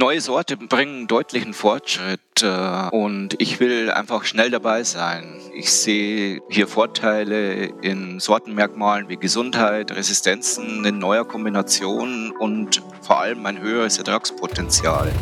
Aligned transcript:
Neue 0.00 0.22
Sorte 0.22 0.56
bringen 0.56 1.08
deutlichen 1.08 1.52
Fortschritt 1.52 2.42
äh, 2.42 2.88
und 2.90 3.38
ich 3.38 3.60
will 3.60 3.90
einfach 3.90 4.24
schnell 4.24 4.50
dabei 4.50 4.82
sein. 4.82 5.38
Ich 5.54 5.70
sehe 5.70 6.40
hier 6.48 6.68
Vorteile 6.68 7.66
in 7.82 8.18
Sortenmerkmalen 8.18 9.10
wie 9.10 9.18
Gesundheit, 9.18 9.92
Resistenzen 9.92 10.86
in 10.86 10.98
neuer 10.98 11.28
Kombination 11.28 12.30
und 12.30 12.82
vor 13.02 13.20
allem 13.20 13.44
ein 13.44 13.60
höheres 13.60 13.98
Ertragspotenzial. 13.98 15.12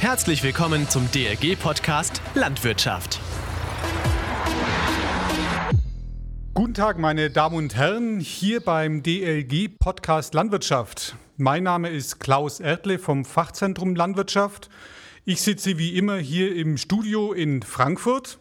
Herzlich 0.00 0.42
willkommen 0.42 0.88
zum 0.88 1.08
DRG-Podcast 1.12 2.20
Landwirtschaft. 2.34 3.20
Guten 6.60 6.74
Tag, 6.74 6.98
meine 6.98 7.30
Damen 7.30 7.56
und 7.56 7.74
Herren, 7.74 8.20
hier 8.20 8.60
beim 8.60 9.02
DLG 9.02 9.78
Podcast 9.78 10.34
Landwirtschaft. 10.34 11.16
Mein 11.38 11.62
Name 11.62 11.88
ist 11.88 12.20
Klaus 12.20 12.60
Erdle 12.60 12.98
vom 12.98 13.24
Fachzentrum 13.24 13.94
Landwirtschaft. 13.94 14.68
Ich 15.24 15.40
sitze 15.40 15.78
wie 15.78 15.96
immer 15.96 16.18
hier 16.18 16.54
im 16.54 16.76
Studio 16.76 17.32
in 17.32 17.62
Frankfurt 17.62 18.40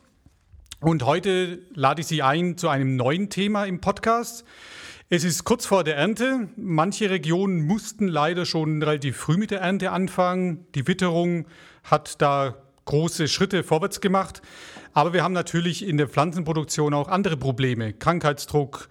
und 0.81 1.05
heute 1.05 1.59
lade 1.73 2.01
ich 2.01 2.07
Sie 2.07 2.21
ein 2.21 2.57
zu 2.57 2.67
einem 2.67 2.97
neuen 2.97 3.29
Thema 3.29 3.63
im 3.63 3.79
Podcast. 3.79 4.43
Es 5.07 5.23
ist 5.23 5.45
kurz 5.45 5.65
vor 5.65 5.85
der 5.85 5.95
Ernte. 5.95 6.49
Manche 6.57 7.09
Regionen 7.09 7.65
mussten 7.65 8.09
leider 8.09 8.45
schon 8.45 8.83
relativ 8.83 9.15
früh 9.15 9.37
mit 9.37 9.51
der 9.51 9.61
Ernte 9.61 9.91
anfangen. 9.91 10.67
Die 10.75 10.87
Witterung 10.87 11.45
hat 11.85 12.21
da 12.21 12.57
große 12.89 13.27
Schritte 13.27 13.63
vorwärts 13.63 14.01
gemacht. 14.01 14.41
Aber 14.93 15.13
wir 15.13 15.23
haben 15.23 15.33
natürlich 15.33 15.87
in 15.87 15.97
der 15.97 16.07
Pflanzenproduktion 16.07 16.95
auch 16.95 17.07
andere 17.07 17.37
Probleme. 17.37 17.93
Krankheitsdruck, 17.93 18.89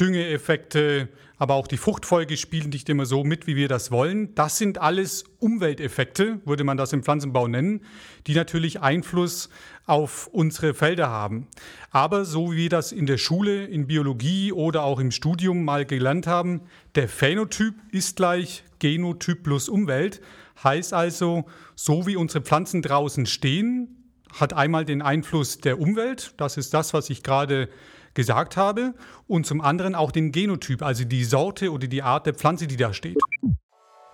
Düngeeffekte, 0.00 1.08
aber 1.38 1.54
auch 1.54 1.68
die 1.68 1.76
Fruchtfolge 1.76 2.36
spielen 2.36 2.70
nicht 2.70 2.88
immer 2.88 3.06
so 3.06 3.22
mit, 3.22 3.46
wie 3.46 3.54
wir 3.54 3.68
das 3.68 3.92
wollen. 3.92 4.34
Das 4.34 4.58
sind 4.58 4.78
alles 4.78 5.24
Umwelteffekte, 5.38 6.40
würde 6.44 6.64
man 6.64 6.76
das 6.76 6.92
im 6.92 7.04
Pflanzenbau 7.04 7.46
nennen, 7.46 7.82
die 8.26 8.34
natürlich 8.34 8.80
Einfluss 8.80 9.48
auf 9.86 10.26
unsere 10.26 10.74
Felder 10.74 11.08
haben. 11.08 11.46
Aber 11.92 12.24
so 12.24 12.52
wie 12.52 12.56
wir 12.56 12.68
das 12.68 12.90
in 12.90 13.06
der 13.06 13.18
Schule, 13.18 13.64
in 13.64 13.86
Biologie 13.86 14.50
oder 14.50 14.82
auch 14.82 14.98
im 14.98 15.12
Studium 15.12 15.64
mal 15.64 15.86
gelernt 15.86 16.26
haben, 16.26 16.62
der 16.96 17.08
Phänotyp 17.08 17.74
ist 17.92 18.16
gleich 18.16 18.64
Genotyp 18.80 19.44
plus 19.44 19.68
Umwelt. 19.68 20.20
Heißt 20.62 20.92
also, 20.92 21.44
so 21.74 22.06
wie 22.06 22.16
unsere 22.16 22.42
Pflanzen 22.42 22.82
draußen 22.82 23.26
stehen, 23.26 24.12
hat 24.32 24.52
einmal 24.52 24.84
den 24.84 25.02
Einfluss 25.02 25.58
der 25.58 25.80
Umwelt, 25.80 26.34
das 26.36 26.56
ist 26.56 26.74
das, 26.74 26.94
was 26.94 27.10
ich 27.10 27.22
gerade 27.22 27.68
gesagt 28.14 28.56
habe, 28.56 28.94
und 29.26 29.46
zum 29.46 29.60
anderen 29.60 29.94
auch 29.94 30.10
den 30.10 30.32
Genotyp, 30.32 30.82
also 30.82 31.04
die 31.04 31.24
Sorte 31.24 31.70
oder 31.70 31.86
die 31.86 32.02
Art 32.02 32.26
der 32.26 32.34
Pflanze, 32.34 32.66
die 32.66 32.76
da 32.76 32.92
steht. 32.92 33.18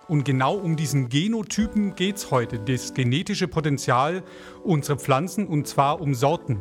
Und 0.07 0.25
genau 0.25 0.55
um 0.55 0.75
diesen 0.75 1.07
Genotypen 1.07 1.95
geht 1.95 2.17
es 2.17 2.29
heute, 2.29 2.59
das 2.59 2.93
genetische 2.93 3.47
Potenzial 3.47 4.23
unserer 4.63 4.97
Pflanzen 4.97 5.47
und 5.47 5.67
zwar 5.67 6.01
um 6.01 6.13
Sorten. 6.13 6.59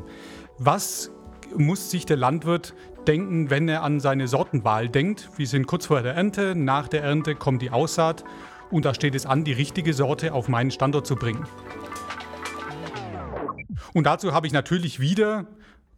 Was 0.59 1.11
muss 1.57 1.91
sich 1.91 2.07
der 2.07 2.17
Landwirt 2.17 2.75
denken, 3.09 3.51
wenn 3.51 3.69
er 3.69 3.83
an 3.83 3.99
seine 3.99 4.29
Sortenwahl 4.29 4.89
denkt? 4.89 5.29
Wir 5.37 5.49
sind 5.49 5.67
kurz 5.67 5.87
vor 5.87 6.03
der 6.03 6.15
Ernte, 6.15 6.55
nach 6.55 6.87
der 6.87 7.03
Ernte 7.03 7.35
kommt 7.35 7.63
die 7.63 7.71
Aussaat 7.71 8.25
und 8.73 8.85
da 8.85 8.95
steht 8.95 9.15
es 9.15 9.27
an, 9.27 9.45
die 9.45 9.53
richtige 9.53 9.95
Sorte 9.95 10.33
auf 10.33 10.49
meinen 10.49 10.71
Standort 10.71 11.07
zu 11.07 11.17
bringen. 11.17 11.47
Und 13.93 14.05
dazu 14.05 14.33
habe 14.33 14.47
ich 14.47 14.53
natürlich 14.53 15.01
wieder 15.01 15.47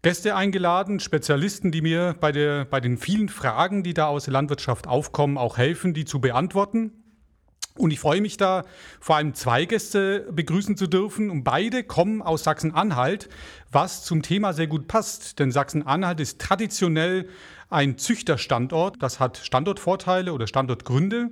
Gäste 0.03 0.37
eingeladen, 0.37 1.01
Spezialisten, 1.01 1.71
die 1.71 1.81
mir 1.81 2.15
bei, 2.21 2.33
der, 2.33 2.67
bei 2.67 2.81
den 2.81 2.99
vielen 2.99 3.29
Fragen, 3.29 3.83
die 3.83 3.95
da 3.95 4.07
aus 4.07 4.25
der 4.25 4.33
Landwirtschaft 4.33 4.87
aufkommen, 4.87 5.39
auch 5.39 5.57
helfen, 5.57 5.95
die 5.95 6.05
zu 6.05 6.21
beantworten. 6.21 6.93
Und 7.77 7.91
ich 7.91 7.99
freue 7.99 8.21
mich 8.21 8.37
da, 8.37 8.65
vor 9.01 9.17
allem 9.17 9.35
zwei 9.35 9.65
Gäste 9.65 10.29
begrüßen 10.31 10.77
zu 10.77 10.87
dürfen. 10.87 11.31
Und 11.31 11.43
beide 11.43 11.83
kommen 11.83 12.23
aus 12.23 12.45
Sachsen-Anhalt, 12.45 13.29
was 13.73 14.05
zum 14.05 14.23
Thema 14.23 14.53
sehr 14.53 14.67
gut 14.67 14.87
passt. 14.87 15.39
Denn 15.39 15.51
Sachsen-Anhalt 15.51 16.21
ist 16.21 16.41
traditionell 16.41 17.29
ein 17.71 17.99
Züchterstandort. 17.99 19.03
Das 19.03 19.19
hat 19.19 19.39
Standortvorteile 19.39 20.33
oder 20.33 20.47
Standortgründe. 20.47 21.31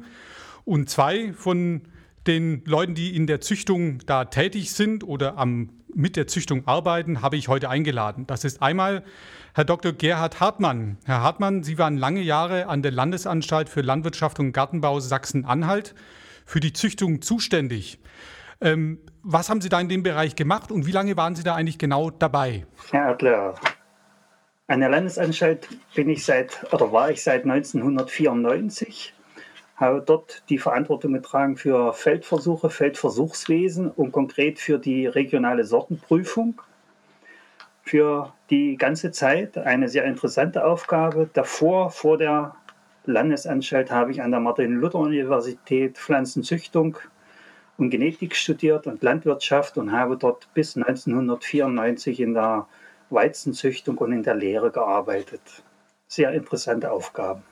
Und 0.65 0.89
zwei 0.91 1.33
von 1.33 1.83
den 2.27 2.63
Leuten, 2.65 2.95
die 2.95 3.17
in 3.17 3.27
der 3.27 3.41
Züchtung 3.41 3.99
da 4.07 4.27
tätig 4.27 4.73
sind 4.73 5.05
oder 5.05 5.39
am 5.39 5.71
mit 5.95 6.17
der 6.17 6.27
Züchtung 6.27 6.67
arbeiten, 6.67 7.21
habe 7.21 7.37
ich 7.37 7.49
heute 7.49 7.69
eingeladen. 7.69 8.27
Das 8.27 8.45
ist 8.45 8.63
einmal 8.63 9.05
Herr 9.55 9.65
Dr. 9.65 9.93
Gerhard 9.93 10.41
Hartmann. 10.41 10.97
Herr 11.05 11.23
Hartmann, 11.23 11.63
Sie 11.63 11.79
waren 11.79 11.99
lange 11.99 12.23
Jahre 12.23 12.67
an 12.69 12.81
der 12.81 12.93
Landesanstalt 12.93 13.69
für 13.69 13.83
Landwirtschaft 13.83 14.41
und 14.41 14.53
Gartenbau 14.53 15.01
Sachsen-Anhalt 15.01 15.95
für 16.47 16.61
die 16.61 16.73
Züchtung 16.73 17.21
zuständig. 17.21 17.99
Ähm, 18.63 18.99
was 19.23 19.51
haben 19.51 19.61
Sie 19.61 19.69
da 19.69 19.81
in 19.81 19.89
dem 19.89 20.03
Bereich 20.03 20.37
gemacht 20.37 20.73
und 20.73 20.87
wie 20.87 20.93
lange 20.93 21.17
waren 21.17 21.35
Sie 21.35 21.43
da 21.43 21.55
eigentlich 21.55 21.79
genau 21.79 22.11
dabei? 22.11 22.65
Herr 22.91 23.09
Adler, 23.09 23.55
an 24.69 24.81
der 24.81 24.89
Landesanstalt 24.89 25.69
bin 25.95 26.09
ich 26.09 26.25
seit 26.25 26.73
oder 26.73 26.93
war 26.93 27.11
ich 27.11 27.23
seit 27.23 27.45
1994 27.45 29.13
habe 29.77 30.03
dort 30.05 30.43
die 30.49 30.59
Verantwortung 30.59 31.13
getragen 31.13 31.57
für 31.57 31.93
Feldversuche, 31.93 32.71
Feldversuchswesen 32.71 33.91
und 33.91 34.13
konkret 34.13 34.59
für 34.59 34.79
die 34.79 35.07
regionale 35.07 35.65
Sortenprüfung. 35.65 36.61
Für 37.83 38.33
die 38.51 38.77
ganze 38.77 39.11
Zeit 39.11 39.59
eine 39.59 39.89
sehr 39.89 40.05
interessante 40.05 40.65
Aufgabe. 40.65 41.29
Davor, 41.33 41.91
vor 41.91 42.17
der 42.17 42.55
Landesanstalt, 43.07 43.91
habe 43.91 44.13
ich 44.13 44.23
an 44.23 44.31
der 44.31 44.41
Martin-Luther-Universität 44.41 45.99
Pflanzenzüchtung 45.99 46.99
und 47.79 47.91
Genetik 47.91 48.37
studiert 48.37 48.87
und 48.87 49.03
Landwirtschaft 49.03 49.77
und 49.79 49.91
habe 49.91 50.17
dort 50.17 50.49
bis 50.55 50.77
1994 50.77 52.21
in 52.21 52.35
der 52.35 52.69
Weizenzüchtung 53.11 53.99
und 53.99 54.13
in 54.13 54.23
der 54.23 54.37
Lehre 54.37 54.71
gearbeitet. 54.71 55.43
Sehr 56.07 56.33
interessante 56.33 56.91
Aufgaben. 56.91 57.43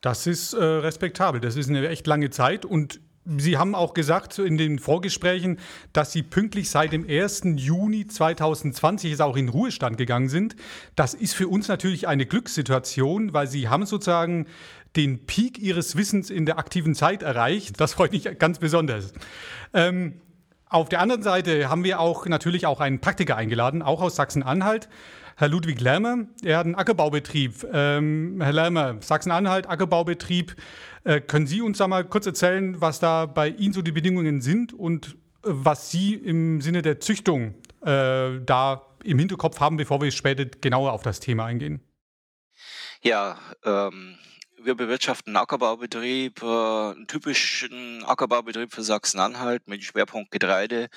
Das 0.00 0.26
ist 0.26 0.54
äh, 0.54 0.62
respektabel. 0.62 1.40
Das 1.40 1.56
ist 1.56 1.68
eine 1.68 1.88
echt 1.88 2.06
lange 2.06 2.30
Zeit. 2.30 2.64
Und 2.64 3.00
Sie 3.26 3.58
haben 3.58 3.74
auch 3.74 3.92
gesagt 3.92 4.38
in 4.38 4.56
den 4.56 4.78
Vorgesprächen, 4.78 5.58
dass 5.92 6.10
Sie 6.10 6.22
pünktlich 6.22 6.70
seit 6.70 6.92
dem 6.92 7.06
1. 7.06 7.42
Juni 7.56 8.06
2020 8.06 9.10
jetzt 9.10 9.20
auch 9.20 9.36
in 9.36 9.50
Ruhestand 9.50 9.98
gegangen 9.98 10.30
sind. 10.30 10.56
Das 10.96 11.12
ist 11.12 11.34
für 11.34 11.46
uns 11.46 11.68
natürlich 11.68 12.08
eine 12.08 12.24
Glückssituation, 12.24 13.34
weil 13.34 13.46
Sie 13.46 13.68
haben 13.68 13.84
sozusagen 13.84 14.46
den 14.96 15.26
Peak 15.26 15.58
Ihres 15.58 15.96
Wissens 15.96 16.30
in 16.30 16.46
der 16.46 16.58
aktiven 16.58 16.94
Zeit 16.94 17.22
erreicht. 17.22 17.78
Das 17.78 17.92
freut 17.92 18.12
mich 18.12 18.38
ganz 18.38 18.58
besonders. 18.58 19.12
Ähm, 19.74 20.20
auf 20.70 20.88
der 20.88 21.00
anderen 21.00 21.22
Seite 21.22 21.68
haben 21.68 21.84
wir 21.84 22.00
auch 22.00 22.26
natürlich 22.26 22.64
auch 22.64 22.80
einen 22.80 23.00
Praktiker 23.00 23.36
eingeladen, 23.36 23.82
auch 23.82 24.00
aus 24.00 24.16
Sachsen-Anhalt. 24.16 24.88
Herr 25.40 25.48
Ludwig 25.48 25.80
Lermer. 25.80 26.26
Er 26.44 26.58
hat 26.58 26.66
einen 26.66 26.74
Ackerbaubetrieb. 26.74 27.66
Ähm, 27.72 28.42
Herr 28.42 28.52
Lermer, 28.52 28.98
Sachsen-Anhalt, 29.00 29.66
Ackerbaubetrieb. 29.70 30.54
Äh, 31.04 31.22
können 31.22 31.46
Sie 31.46 31.62
uns 31.62 31.78
da 31.78 31.88
mal 31.88 32.04
kurz 32.04 32.26
erzählen, 32.26 32.78
was 32.82 33.00
da 33.00 33.24
bei 33.24 33.48
Ihnen 33.48 33.72
so 33.72 33.80
die 33.80 33.90
Bedingungen 33.90 34.42
sind 34.42 34.74
und 34.74 35.06
äh, 35.06 35.14
was 35.44 35.90
Sie 35.90 36.12
im 36.12 36.60
Sinne 36.60 36.82
der 36.82 37.00
Züchtung 37.00 37.54
äh, 37.80 38.38
da 38.44 38.86
im 39.02 39.18
Hinterkopf 39.18 39.60
haben, 39.60 39.78
bevor 39.78 40.02
wir 40.02 40.10
später 40.10 40.44
genauer 40.44 40.92
auf 40.92 41.00
das 41.00 41.20
Thema 41.20 41.46
eingehen? 41.46 41.80
Ja, 43.00 43.38
ähm, 43.64 44.18
wir 44.62 44.74
bewirtschaften 44.74 45.34
einen 45.34 45.42
Ackerbaubetrieb, 45.42 46.42
äh, 46.42 46.46
einen 46.46 47.06
typischen 47.06 48.04
Ackerbaubetrieb 48.04 48.74
für 48.74 48.82
Sachsen-Anhalt 48.82 49.68
mit 49.68 49.84
Schwerpunkt 49.84 50.32
Getreide 50.32 50.90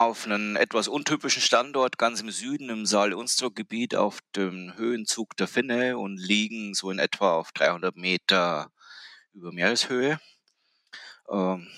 auf 0.00 0.24
einen 0.24 0.56
etwas 0.56 0.88
untypischen 0.88 1.42
Standort 1.42 1.98
ganz 1.98 2.22
im 2.22 2.30
Süden 2.30 2.70
im 2.70 2.86
Saal-Unstrut-Gebiet 2.86 3.94
auf 3.96 4.20
dem 4.34 4.74
Höhenzug 4.78 5.36
der 5.36 5.46
Finne 5.46 5.98
und 5.98 6.16
liegen 6.16 6.72
so 6.72 6.90
in 6.90 6.98
etwa 6.98 7.34
auf 7.34 7.52
300 7.52 7.94
Meter 7.96 8.72
über 9.34 9.52
Meereshöhe. 9.52 10.18
Ähm, 11.30 11.68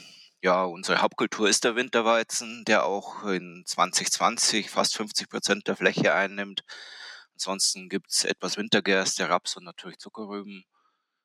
ja, 0.41 0.63
unsere 0.65 1.03
Hauptkultur 1.03 1.49
ist 1.49 1.65
der 1.65 1.75
Winterweizen, 1.75 2.65
der 2.65 2.85
auch 2.85 3.25
in 3.25 3.65
2020 3.67 4.71
fast 4.71 4.97
50 4.97 5.29
Prozent 5.29 5.67
der 5.67 5.75
Fläche 5.75 6.15
einnimmt. 6.15 6.63
Ansonsten 7.33 7.89
gibt 7.89 8.13
es 8.13 8.25
etwas 8.25 8.57
Wintergerste, 8.57 9.29
Raps 9.29 9.57
und 9.57 9.65
natürlich 9.65 9.99
Zuckerrüben. 9.99 10.65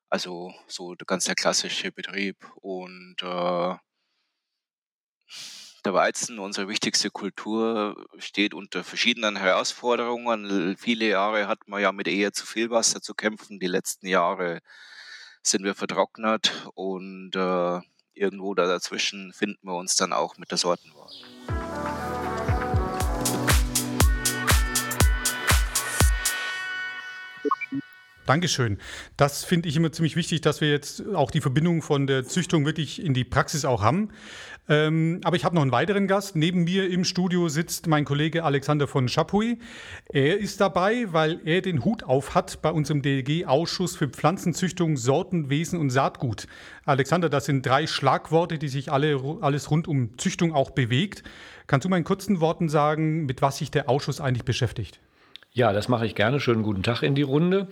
Also 0.10 0.52
so 0.68 0.96
ganz 1.06 1.26
der 1.26 1.36
klassische 1.36 1.92
Betrieb 1.92 2.38
und 2.56 3.18
äh, 3.22 3.76
der 5.88 5.94
Weizen, 5.94 6.38
unsere 6.40 6.68
wichtigste 6.68 7.10
Kultur, 7.10 7.96
steht 8.18 8.54
unter 8.54 8.84
verschiedenen 8.84 9.38
Herausforderungen. 9.38 10.76
Viele 10.78 11.08
Jahre 11.08 11.48
hat 11.48 11.60
man 11.66 11.82
ja 11.82 11.94
mit 11.94 12.10
eher 12.10 12.34
zu 12.34 12.46
viel 12.46 12.70
Wasser 12.70 13.02
zu 13.02 13.14
kämpfen. 13.14 13.58
Die 13.58 13.68
letzten 13.68 14.06
Jahre 14.08 14.60
sind 15.42 15.64
wir 15.64 15.76
vertrocknet 15.76 16.52
und 16.74 17.38
äh, 17.38 17.80
irgendwo 18.14 18.54
da 18.54 18.68
dazwischen 18.68 19.32
finden 19.32 19.66
wir 19.66 19.76
uns 19.76 19.96
dann 19.96 20.12
auch 20.12 20.38
mit 20.38 20.52
der 20.52 20.58
Sortenwahl. 20.58 22.17
Dankeschön. 28.28 28.78
Das 29.16 29.44
finde 29.44 29.70
ich 29.70 29.76
immer 29.76 29.92
ziemlich 29.92 30.16
wichtig, 30.16 30.42
dass 30.42 30.62
wir 30.62 30.70
jetzt 30.70 31.04
auch 31.16 31.32
die 31.32 31.42
Verbindung 31.42 31.82
von 31.82 32.06
der 32.06 32.26
Züchtung 32.26 32.66
wirklich 32.66 33.04
in 33.04 33.14
die 33.14 33.24
Praxis 33.24 33.66
auch 33.66 33.82
haben. 33.82 34.10
Ähm, 34.70 35.22
aber 35.24 35.36
ich 35.38 35.46
habe 35.46 35.56
noch 35.56 35.62
einen 35.62 35.72
weiteren 35.72 36.08
Gast. 36.08 36.36
Neben 36.36 36.66
mir 36.66 36.90
im 36.90 37.06
Studio 37.06 37.48
sitzt 37.48 37.88
mein 37.88 38.04
Kollege 38.06 38.44
Alexander 38.44 38.88
von 38.88 39.08
Chapuis. 39.08 39.58
Er 40.10 40.38
ist 40.38 40.60
dabei, 40.60 41.08
weil 41.14 41.40
er 41.46 41.62
den 41.62 41.86
Hut 41.86 42.04
auf 42.04 42.36
hat 42.36 42.62
bei 42.62 42.72
unserem 42.72 43.02
DLG-Ausschuss 43.02 43.96
für 43.96 44.10
Pflanzenzüchtung, 44.10 44.98
Sortenwesen 44.98 45.80
und 45.80 45.90
Saatgut. 45.90 46.48
Alexander, 46.86 47.30
das 47.30 47.46
sind 47.46 47.66
drei 47.66 47.88
Schlagworte, 47.88 48.58
die 48.58 48.68
sich 48.68 48.92
alle, 48.92 49.38
alles 49.42 49.72
rund 49.72 49.88
um 49.88 50.18
Züchtung 50.18 50.54
auch 50.54 50.72
bewegt. 50.72 51.24
Kannst 51.68 51.86
du 51.86 51.90
mal 51.90 51.98
in 51.98 52.04
kurzen 52.04 52.42
Worten 52.42 52.68
sagen, 52.68 53.26
mit 53.26 53.42
was 53.42 53.58
sich 53.58 53.72
der 53.72 53.90
Ausschuss 53.90 54.20
eigentlich 54.20 54.46
beschäftigt? 54.46 55.00
Ja, 55.58 55.74
das 55.74 55.88
mache 55.88 56.06
ich 56.06 56.14
gerne. 56.14 56.40
Schönen 56.40 56.62
guten 56.62 56.84
Tag 56.84 57.02
in 57.02 57.16
die 57.16 57.24
Runde. 57.24 57.66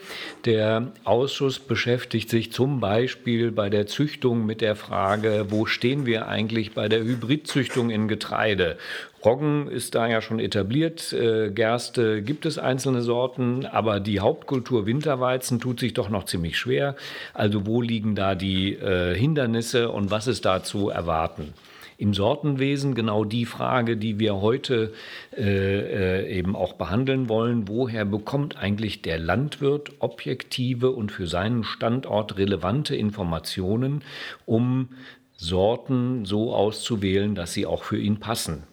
Der 0.46 0.88
Ausschuss 1.04 1.60
beschäftigt 1.60 2.32
sich 2.32 2.52
zum 2.52 2.80
Beispiel 2.80 3.52
bei 3.52 3.70
der 3.70 3.86
Züchtung 3.86 4.44
mit 4.44 4.62
der 4.62 4.76
Frage, 4.76 5.46
wo 5.50 5.68
stehen 5.68 6.08
wir 6.08 6.28
eigentlich 6.28 6.72
bei 6.72 6.90
der 6.90 7.04
Hybridzüchtung 7.04 7.92
in 7.92 8.08
Getreide? 8.08 8.78
Roggen 9.24 9.68
ist 9.68 9.94
da 9.94 10.08
ja 10.08 10.24
schon 10.24 10.40
etabliert, 10.40 11.14
äh, 11.14 11.52
Gerste 11.52 12.24
gibt 12.24 12.48
es 12.48 12.58
einzelne 12.58 13.04
Sorten, 13.04 13.68
aber 13.68 14.00
die 14.00 14.20
Hauptkultur 14.20 14.88
Winterweizen 14.88 15.60
tut 15.60 15.80
sich 15.80 15.94
doch 15.94 16.10
noch 16.10 16.24
ziemlich 16.24 16.58
schwer. 16.58 16.96
Also 17.36 17.68
wo 17.68 17.84
liegen 17.84 18.16
da 18.16 18.34
die 18.34 18.74
äh, 18.74 19.14
Hindernisse 19.14 19.92
und 19.92 20.10
was 20.10 20.26
ist 20.26 20.44
da 20.46 20.64
zu 20.64 20.90
erwarten? 20.90 21.54
Im 21.97 22.13
Sortenwesen 22.13 22.95
genau 22.95 23.24
die 23.24 23.45
Frage, 23.45 23.97
die 23.97 24.19
wir 24.19 24.42
heute 24.42 24.94
äh, 25.36 26.21
äh, 26.21 26.38
eben 26.38 26.56
auch 26.56 26.74
behandeln 26.74 27.30
wollen. 27.30 27.68
Woher 27.68 28.06
bekommt 28.06 28.57
eigentlich 28.57 29.01
der 29.01 29.19
Landwirt 29.19 29.92
objektive 30.00 30.92
und 30.92 31.12
für 31.12 31.27
seinen 31.27 31.63
Standort 31.63 32.38
relevante 32.38 32.95
Informationen, 32.95 34.03
um 34.45 34.89
Sorten 35.38 36.25
so 36.25 36.53
auszuwählen, 36.53 37.36
dass 37.36 37.53
sie 37.53 37.65
auch 37.65 37.83
für 37.83 37.97
ihn 37.97 38.19
passen? 38.19 38.63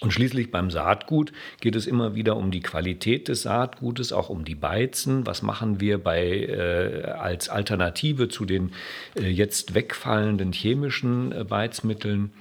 Und 0.00 0.12
schließlich 0.12 0.50
beim 0.50 0.70
Saatgut 0.70 1.32
geht 1.60 1.74
es 1.74 1.86
immer 1.86 2.14
wieder 2.14 2.36
um 2.36 2.50
die 2.50 2.60
Qualität 2.60 3.28
des 3.28 3.42
Saatgutes, 3.42 4.12
auch 4.12 4.28
um 4.28 4.44
die 4.44 4.54
Beizen. 4.54 5.26
Was 5.26 5.40
machen 5.40 5.80
wir 5.80 5.96
bei, 5.96 6.22
äh, 6.22 7.02
als 7.12 7.48
Alternative 7.48 8.28
zu 8.28 8.44
den 8.44 8.72
äh, 9.14 9.26
jetzt 9.28 9.74
wegfallenden 9.74 10.52
chemischen 10.52 11.32
äh, 11.32 11.44
Beizmitteln? 11.44 12.32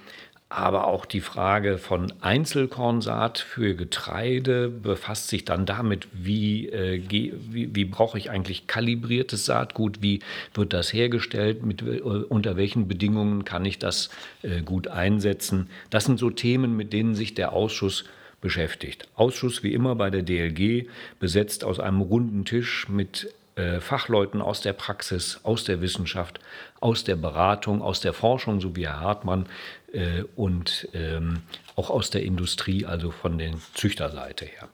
Aber 0.48 0.88
auch 0.88 1.06
die 1.06 1.22
Frage 1.22 1.80
von 1.80 2.14
Einzelkornsaat 2.22 3.40
für 3.40 3.76
Getreide 3.76 4.70
befasst 4.70 5.28
sich 5.28 5.44
dann 5.44 5.66
damit, 5.66 6.08
wie, 6.14 6.70
äh, 6.70 7.02
wie, 7.10 7.76
wie, 7.76 7.86
brauche 7.86 8.18
ich 8.18 8.30
eigentlich 8.30 8.68
kalibriertes 8.68 9.46
Saatgut, 9.46 10.02
wie 10.04 10.20
wird 10.54 10.74
das 10.74 10.94
hergestellt, 10.94 11.66
mit, 11.66 11.82
äh, 11.82 12.00
unter 12.00 12.58
welchen 12.58 12.88
Bedingungen 12.88 13.44
kann 13.44 13.66
ich 13.66 13.80
das 13.80 14.10
äh, 14.44 14.62
gut 14.62 14.88
einsetzen. 14.88 15.70
Das 15.90 16.06
sind 16.06 16.20
so 16.20 16.30
Themen, 16.30 16.78
mit 16.78 16.94
denen 16.94 17.16
sich 17.16 17.34
der 17.34 17.52
Ausschuss 17.52 18.06
beschäftigt. 18.40 19.08
Ausschuss 19.16 19.64
wie 19.64 19.74
immer 19.74 19.96
bei 19.96 20.12
der 20.12 20.22
DLG, 20.22 20.88
besetzt 21.20 21.64
aus 21.64 21.80
einem 21.80 22.02
runden 22.02 22.46
Tisch 22.46 22.88
mit 22.88 23.34
äh, 23.56 23.80
Fachleuten 23.80 24.42
aus 24.42 24.62
der 24.62 24.74
Praxis, 24.74 25.40
aus 25.44 25.64
der 25.64 25.82
Wissenschaft, 25.82 26.40
aus 26.82 27.04
der 27.06 27.16
Beratung, 27.16 27.82
aus 27.82 28.02
der 28.02 28.14
Forschung, 28.14 28.60
so 28.60 28.76
wie 28.76 28.86
Herr 28.86 29.00
Hartmann, 29.00 29.48
äh, 29.96 30.24
und 30.36 30.88
ähm, 30.94 31.42
auch 31.76 31.90
aus 31.90 32.10
der 32.10 32.24
Industrie, 32.24 32.86
also 32.86 33.12
von 33.12 33.38
der 33.38 33.54
Züchterseite 33.74 34.46
her. 34.46 34.70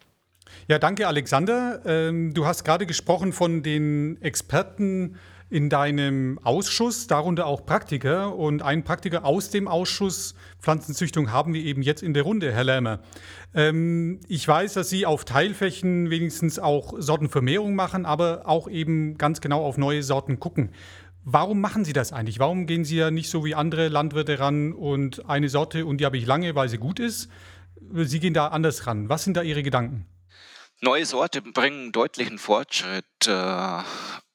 Ja, 0.68 0.80
danke 0.80 1.08
Alexander. 1.08 1.82
Ähm, 1.86 2.34
du 2.34 2.46
hast 2.46 2.64
gerade 2.64 2.86
gesprochen 2.86 3.34
von 3.34 3.64
den 3.64 4.22
Experten 4.22 5.18
in 5.52 5.70
deinem 5.70 6.40
Ausschuss, 6.44 7.08
darunter 7.08 7.46
auch 7.46 7.66
Praktiker. 7.66 8.36
Und 8.36 8.62
einen 8.62 8.84
Praktiker 8.84 9.26
aus 9.26 9.50
dem 9.50 9.68
Ausschuss 9.68 10.34
Pflanzenzüchtung 10.62 11.32
haben 11.32 11.54
wir 11.54 11.62
eben 11.62 11.82
jetzt 11.82 12.02
in 12.02 12.14
der 12.14 12.24
Runde, 12.24 12.54
Herr 12.54 12.64
Lämmer. 12.64 13.00
Ähm, 13.54 14.22
ich 14.30 14.48
weiß, 14.48 14.74
dass 14.74 14.90
Sie 14.90 15.06
auf 15.06 15.26
Teilflächen 15.26 16.10
wenigstens 16.10 16.58
auch 16.58 16.94
Sortenvermehrung 16.98 17.76
machen, 17.76 18.06
aber 18.06 18.44
auch 18.46 18.70
eben 18.70 19.18
ganz 19.18 19.42
genau 19.42 19.66
auf 19.66 19.78
neue 19.78 20.04
Sorten 20.04 20.40
gucken. 20.40 20.72
Warum 21.24 21.62
machen 21.62 21.86
Sie 21.86 21.94
das 21.94 22.14
eigentlich? 22.14 22.40
Warum 22.40 22.66
gehen 22.66 22.84
Sie 22.84 22.98
ja 22.98 23.12
nicht 23.12 23.30
so 23.30 23.46
wie 23.46 23.54
andere 23.54 23.90
Landwirte 23.90 24.40
ran 24.40 24.74
und 24.74 25.30
eine 25.30 25.50
Sorte 25.50 25.86
und 25.86 26.00
die 26.00 26.06
habe 26.06 26.18
ich 26.18 26.26
lange, 26.26 26.56
weil 26.56 26.68
sie 26.68 26.78
gut 26.78 27.00
ist? 27.00 27.30
Sie 27.94 28.20
gehen 28.20 28.34
da 28.34 28.48
anders 28.48 28.88
ran. 28.88 29.10
Was 29.10 29.24
sind 29.24 29.38
da 29.38 29.44
Ihre 29.44 29.64
Gedanken? 29.64 30.08
Neue 30.82 31.06
Sorten 31.06 31.54
bringen 31.54 31.92
deutlichen 31.92 32.40
Fortschritt 32.40 33.06
äh, 33.28 33.84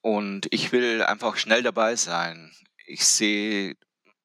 und 0.01 0.47
ich 0.51 0.71
will 0.71 1.03
einfach 1.03 1.37
schnell 1.37 1.65
dabei 1.65 1.97
sein. 1.97 2.53
Ich 2.87 3.05
sehe 3.05 3.75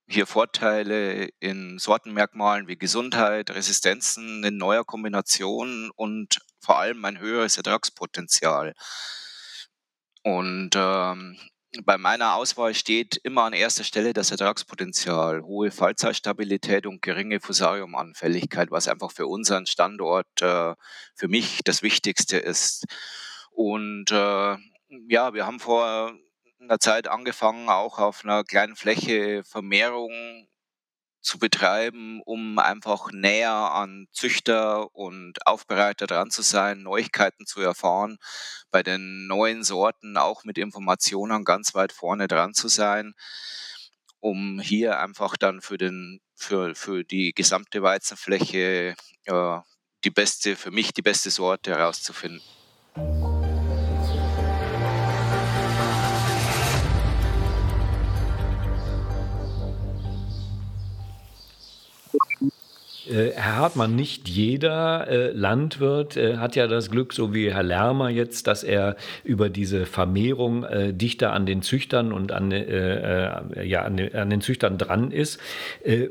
hier 0.07 0.27
Vorteile 0.27 1.29
in 1.39 1.79
Sortenmerkmalen 1.79 2.67
wie 2.67 2.75
Gesundheit, 2.77 3.49
Resistenzen 3.49 4.43
in 4.43 4.57
neuer 4.57 4.83
Kombination 4.83 5.89
und 5.95 6.39
vor 6.59 6.77
allem 6.77 7.03
ein 7.05 7.19
höheres 7.19 7.57
Ertragspotenzial. 7.57 8.75
Und 10.21 10.71
ähm, 10.75 11.39
bei 11.83 11.97
meiner 11.97 12.35
Auswahl 12.35 12.73
steht 12.73 13.17
immer 13.23 13.43
an 13.43 13.53
erster 13.53 13.83
Stelle 13.83 14.13
das 14.13 14.31
Ertragspotenzial, 14.31 15.43
hohe 15.43 15.71
Fallzeitstabilität 15.71 16.85
und 16.85 17.01
geringe 17.01 17.39
Fusariumanfälligkeit, 17.39 18.71
was 18.71 18.87
einfach 18.87 19.11
für 19.11 19.27
unseren 19.27 19.65
Standort 19.65 20.41
äh, 20.41 20.75
für 21.15 21.27
mich 21.27 21.61
das 21.63 21.81
Wichtigste 21.81 22.37
ist. 22.37 22.85
Und 23.51 24.11
äh, 24.11 24.57
ja, 25.07 25.33
wir 25.33 25.45
haben 25.45 25.59
vor 25.59 26.13
einer 26.59 26.79
Zeit 26.79 27.07
angefangen, 27.07 27.69
auch 27.69 27.99
auf 27.99 28.23
einer 28.23 28.43
kleinen 28.43 28.75
Fläche 28.75 29.43
Vermehrung 29.45 30.47
zu 31.21 31.39
betreiben, 31.39 32.21
um 32.25 32.59
einfach 32.59 33.11
näher 33.11 33.51
an 33.51 34.07
Züchter 34.11 34.93
und 34.95 35.45
Aufbereiter 35.45 36.07
dran 36.07 36.31
zu 36.31 36.41
sein, 36.41 36.81
Neuigkeiten 36.81 37.45
zu 37.45 37.61
erfahren, 37.61 38.17
bei 38.71 38.83
den 38.83 39.27
neuen 39.27 39.63
Sorten 39.63 40.17
auch 40.17 40.43
mit 40.43 40.57
Informationen 40.57 41.43
ganz 41.45 41.75
weit 41.75 41.91
vorne 41.91 42.27
dran 42.27 42.53
zu 42.53 42.67
sein, 42.67 43.13
um 44.19 44.59
hier 44.59 44.99
einfach 44.99 45.37
dann 45.37 45.61
für, 45.61 45.77
den, 45.77 46.21
für, 46.35 46.75
für 46.75 47.03
die 47.03 47.33
gesamte 47.33 47.81
Weizenfläche 47.81 48.95
äh, 49.25 49.59
die 50.03 50.09
beste, 50.09 50.55
für 50.55 50.71
mich 50.71 50.93
die 50.93 51.01
beste 51.01 51.29
Sorte 51.29 51.71
herauszufinden. 51.71 52.41
Herr 63.09 63.57
Hartmann, 63.57 63.95
nicht 63.95 64.29
jeder 64.29 65.07
äh, 65.07 65.31
Landwirt 65.31 66.17
äh, 66.17 66.37
hat 66.37 66.55
ja 66.55 66.67
das 66.67 66.91
Glück, 66.91 67.13
so 67.13 67.33
wie 67.33 67.51
Herr 67.51 67.63
Lermer 67.63 68.09
jetzt, 68.09 68.45
dass 68.45 68.63
er 68.63 68.95
über 69.23 69.49
diese 69.49 69.87
Vermehrung 69.87 70.63
äh, 70.63 70.93
dichter 70.93 71.33
an 71.33 71.47
den 71.47 71.63
Züchtern 71.63 72.13
und 72.13 72.31
an, 72.31 72.51
äh, 72.51 72.61
äh, 72.61 73.65
ja, 73.65 73.81
an, 73.81 73.97
den, 73.97 74.41
Züchtern 74.41 74.77
dran 74.77 75.11
ist. 75.11 75.39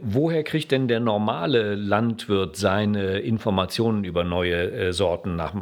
woher 0.02 0.44
kriegt 0.44 0.70
denn 0.70 0.88
der 0.88 1.00
normale 1.00 1.74
Landwirt 1.74 2.56
seine 2.56 3.18
Informationen 3.18 4.04
über 4.04 4.24
neue 4.24 4.92
Sorten? 4.92 5.36
Nach, 5.36 5.54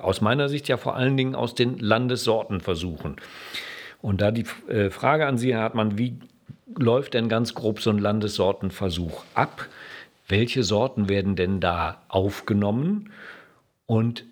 aus 0.00 0.20
meiner 0.20 0.48
Sicht 0.48 0.68
ja 0.68 0.76
vor 0.76 0.96
allen 0.96 1.16
Dingen 1.16 1.34
aus 1.34 1.54
den 1.54 1.78
Landessortenversuchen. 1.78 3.16
Und 4.00 4.20
da 4.20 4.30
die 4.30 4.44
Frage 4.90 5.26
an 5.26 5.38
Sie, 5.38 5.52
Herr 5.52 5.62
Hartmann, 5.62 5.98
wie 5.98 6.18
läuft 6.78 7.14
denn 7.14 7.28
ganz 7.28 7.54
grob 7.54 7.80
so 7.80 7.90
ein 7.90 7.98
Landessortenversuch 7.98 9.24
ab? 9.34 9.68
Welche 10.26 10.62
Sorten 10.62 11.08
werden 11.08 11.36
denn 11.36 11.60
da 11.60 12.02
aufgenommen 12.08 13.10
und 13.86 14.24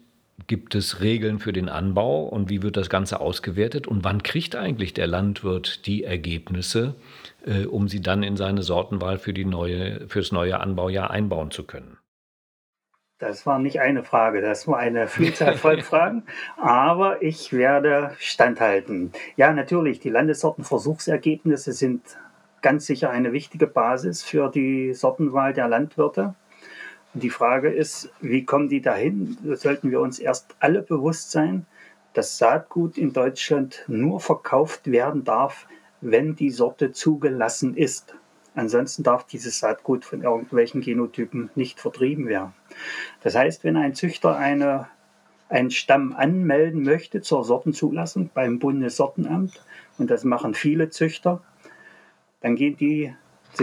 gibt 0.46 0.74
es 0.74 1.00
Regeln 1.00 1.38
für 1.38 1.52
den 1.52 1.68
Anbau 1.68 2.24
und 2.24 2.48
wie 2.50 2.62
wird 2.62 2.76
das 2.76 2.90
Ganze 2.90 3.20
ausgewertet 3.20 3.86
und 3.86 4.04
wann 4.04 4.22
kriegt 4.22 4.56
eigentlich 4.56 4.92
der 4.94 5.06
Landwirt 5.06 5.86
die 5.86 6.04
Ergebnisse, 6.04 6.94
äh, 7.44 7.64
um 7.64 7.88
sie 7.88 8.00
dann 8.00 8.22
in 8.22 8.36
seine 8.36 8.62
Sortenwahl 8.62 9.18
für 9.18 9.32
die 9.32 9.44
neue, 9.44 10.08
fürs 10.08 10.32
neue 10.32 10.60
Anbaujahr 10.60 11.10
einbauen 11.10 11.50
zu 11.50 11.64
können? 11.64 11.98
Das 13.18 13.46
war 13.46 13.60
nicht 13.60 13.78
eine 13.78 14.02
Frage, 14.02 14.40
das 14.40 14.66
war 14.66 14.78
eine 14.78 15.06
Vielzahl 15.06 15.54
von 15.54 15.80
Fragen, 15.82 16.24
aber 16.56 17.22
ich 17.22 17.52
werde 17.52 18.16
standhalten. 18.18 19.12
Ja, 19.36 19.52
natürlich, 19.52 20.00
die 20.00 20.10
Landessortenversuchsergebnisse 20.10 21.72
sind 21.72 22.02
ganz 22.62 22.86
sicher 22.86 23.10
eine 23.10 23.32
wichtige 23.32 23.66
Basis 23.66 24.22
für 24.22 24.48
die 24.48 24.94
Sortenwahl 24.94 25.52
der 25.52 25.68
Landwirte. 25.68 26.34
Und 27.14 27.22
die 27.22 27.30
Frage 27.30 27.68
ist, 27.68 28.10
wie 28.20 28.44
kommen 28.44 28.68
die 28.68 28.80
dahin? 28.80 29.36
Da 29.44 29.56
sollten 29.56 29.90
wir 29.90 30.00
uns 30.00 30.18
erst 30.18 30.54
alle 30.60 30.82
bewusst 30.82 31.30
sein, 31.30 31.66
dass 32.14 32.38
Saatgut 32.38 32.96
in 32.96 33.12
Deutschland 33.12 33.84
nur 33.88 34.20
verkauft 34.20 34.90
werden 34.90 35.24
darf, 35.24 35.66
wenn 36.00 36.36
die 36.36 36.50
Sorte 36.50 36.92
zugelassen 36.92 37.76
ist. 37.76 38.14
Ansonsten 38.54 39.02
darf 39.02 39.24
dieses 39.26 39.58
Saatgut 39.58 40.04
von 40.04 40.22
irgendwelchen 40.22 40.82
Genotypen 40.82 41.50
nicht 41.54 41.80
vertrieben 41.80 42.26
werden. 42.26 42.52
Das 43.22 43.34
heißt, 43.34 43.64
wenn 43.64 43.76
ein 43.76 43.94
Züchter 43.94 44.36
eine 44.36 44.88
einen 45.52 45.70
Stamm 45.70 46.14
anmelden 46.14 46.82
möchte 46.82 47.20
zur 47.20 47.44
Sortenzulassung 47.44 48.30
beim 48.32 48.58
Bundessortenamt, 48.58 49.62
und 49.98 50.10
das 50.10 50.24
machen 50.24 50.54
viele 50.54 50.88
Züchter, 50.88 51.42
dann 52.42 52.56
gehen 52.56 52.76
die 52.76 53.14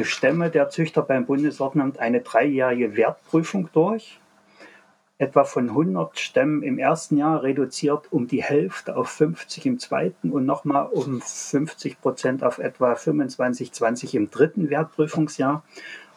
Stämme 0.04 0.50
der 0.50 0.70
Züchter 0.70 1.02
beim 1.02 1.26
Bundessortenamt 1.26 2.00
eine 2.00 2.22
dreijährige 2.22 2.96
Wertprüfung 2.96 3.70
durch. 3.74 4.20
Etwa 5.18 5.44
von 5.44 5.70
100 5.70 6.18
Stämmen 6.18 6.64
im 6.64 6.80
ersten 6.80 7.18
Jahr 7.18 7.44
reduziert 7.44 8.10
um 8.10 8.28
die 8.28 8.42
Hälfte 8.42 8.96
auf 8.96 9.10
50 9.10 9.66
im 9.66 9.78
zweiten 9.78 10.32
und 10.32 10.46
nochmal 10.46 10.86
um 10.86 11.22
50 11.22 12.00
Prozent 12.00 12.42
auf 12.42 12.58
etwa 12.58 12.96
25, 12.96 13.74
20 13.74 14.16
im 14.16 14.30
dritten 14.30 14.70
Wertprüfungsjahr. 14.70 15.64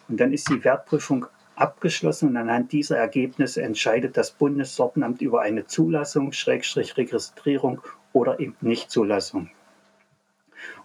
Und 0.07 0.21
dann 0.21 0.31
ist 0.31 0.49
die 0.49 0.63
Wertprüfung 0.63 1.25
abgeschlossen 1.55 2.29
und 2.29 2.37
anhand 2.37 2.71
dieser 2.71 2.97
Ergebnisse 2.97 3.61
entscheidet 3.61 4.15
das 4.15 4.31
Bundessortenamt 4.31 5.21
über 5.21 5.41
eine 5.41 5.67
Zulassung, 5.67 6.31
Schrägstrich 6.31 6.95
Registrierung 6.95 7.81
oder 8.13 8.39
eben 8.39 8.55
Nichtzulassung. 8.61 9.49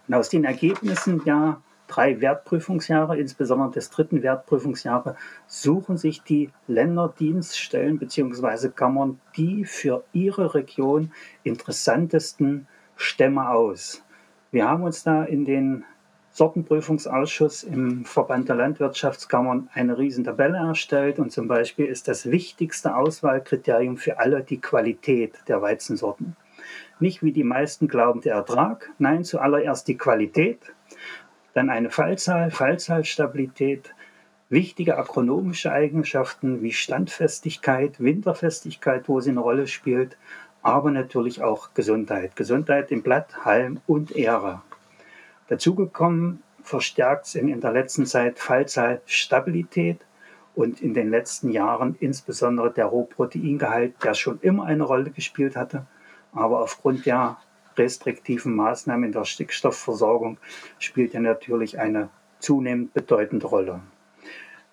Und 0.07 0.13
aus 0.13 0.27
den 0.27 0.43
Ergebnissen 0.43 1.23
der 1.23 1.61
drei 1.89 2.21
Wertprüfungsjahre, 2.21 3.17
insbesondere 3.17 3.71
des 3.71 3.89
dritten 3.89 4.23
Wertprüfungsjahres, 4.23 5.15
suchen 5.47 5.97
sich 5.97 6.23
die 6.23 6.49
Länderdienststellen 6.67 7.99
bzw. 7.99 8.69
Kammern 8.69 9.19
die 9.35 9.65
für 9.65 10.03
ihre 10.13 10.55
Region 10.55 11.11
interessantesten 11.43 12.67
Stämme 12.95 13.49
aus. 13.49 14.03
Wir 14.51 14.67
haben 14.67 14.83
uns 14.83 15.03
da 15.03 15.23
in 15.23 15.45
den 15.45 15.83
Sortenprüfungsausschuss 16.31 17.63
im 17.63 18.05
Verband 18.05 18.49
der 18.49 18.55
Landwirtschaftskammern 18.55 19.69
eine 19.73 19.97
Riesentabelle 19.97 20.57
erstellt 20.57 21.19
und 21.19 21.31
zum 21.31 21.47
Beispiel 21.47 21.85
ist 21.85 22.07
das 22.07 22.29
wichtigste 22.29 22.95
Auswahlkriterium 22.95 23.97
für 23.97 24.19
alle 24.19 24.43
die 24.43 24.61
Qualität 24.61 25.33
der 25.47 25.61
Weizensorten. 25.61 26.35
Nicht 26.99 27.23
wie 27.23 27.31
die 27.31 27.43
meisten 27.43 27.87
glauben 27.87 28.21
der 28.21 28.35
Ertrag, 28.35 28.91
nein, 28.99 29.23
zuallererst 29.23 29.87
die 29.87 29.97
Qualität, 29.97 30.59
dann 31.53 31.69
eine 31.69 31.89
Fallzahl, 31.89 32.51
Fallzahlstabilität, 32.51 33.93
wichtige 34.49 34.97
agronomische 34.97 35.71
Eigenschaften 35.71 36.61
wie 36.61 36.71
Standfestigkeit, 36.71 37.99
Winterfestigkeit, 37.99 39.07
wo 39.07 39.19
sie 39.19 39.31
eine 39.31 39.41
Rolle 39.41 39.67
spielt, 39.67 40.17
aber 40.61 40.91
natürlich 40.91 41.41
auch 41.41 41.73
Gesundheit. 41.73 42.35
Gesundheit 42.35 42.91
im 42.91 43.03
Blatt, 43.03 43.45
Halm 43.45 43.79
und 43.87 44.15
Ähre. 44.15 44.61
Dazugekommen 45.47 46.43
verstärkt 46.61 47.33
in 47.35 47.61
der 47.61 47.71
letzten 47.71 48.05
Zeit 48.05 48.39
Fallzahlstabilität 48.39 50.05
und 50.55 50.81
in 50.81 50.93
den 50.93 51.09
letzten 51.09 51.51
Jahren 51.51 51.95
insbesondere 51.99 52.71
der 52.71 52.85
Rohproteingehalt, 52.85 54.03
der 54.03 54.13
schon 54.13 54.39
immer 54.41 54.65
eine 54.65 54.83
Rolle 54.83 55.11
gespielt 55.11 55.55
hatte, 55.55 55.85
aber 56.33 56.59
aufgrund 56.59 57.05
der 57.05 57.37
restriktiven 57.79 58.55
Maßnahmen 58.55 59.05
in 59.05 59.11
der 59.11 59.25
Stickstoffversorgung 59.25 60.37
spielt 60.77 61.15
er 61.15 61.21
natürlich 61.21 61.79
eine 61.79 62.09
zunehmend 62.39 62.93
bedeutende 62.93 63.47
Rolle. 63.47 63.81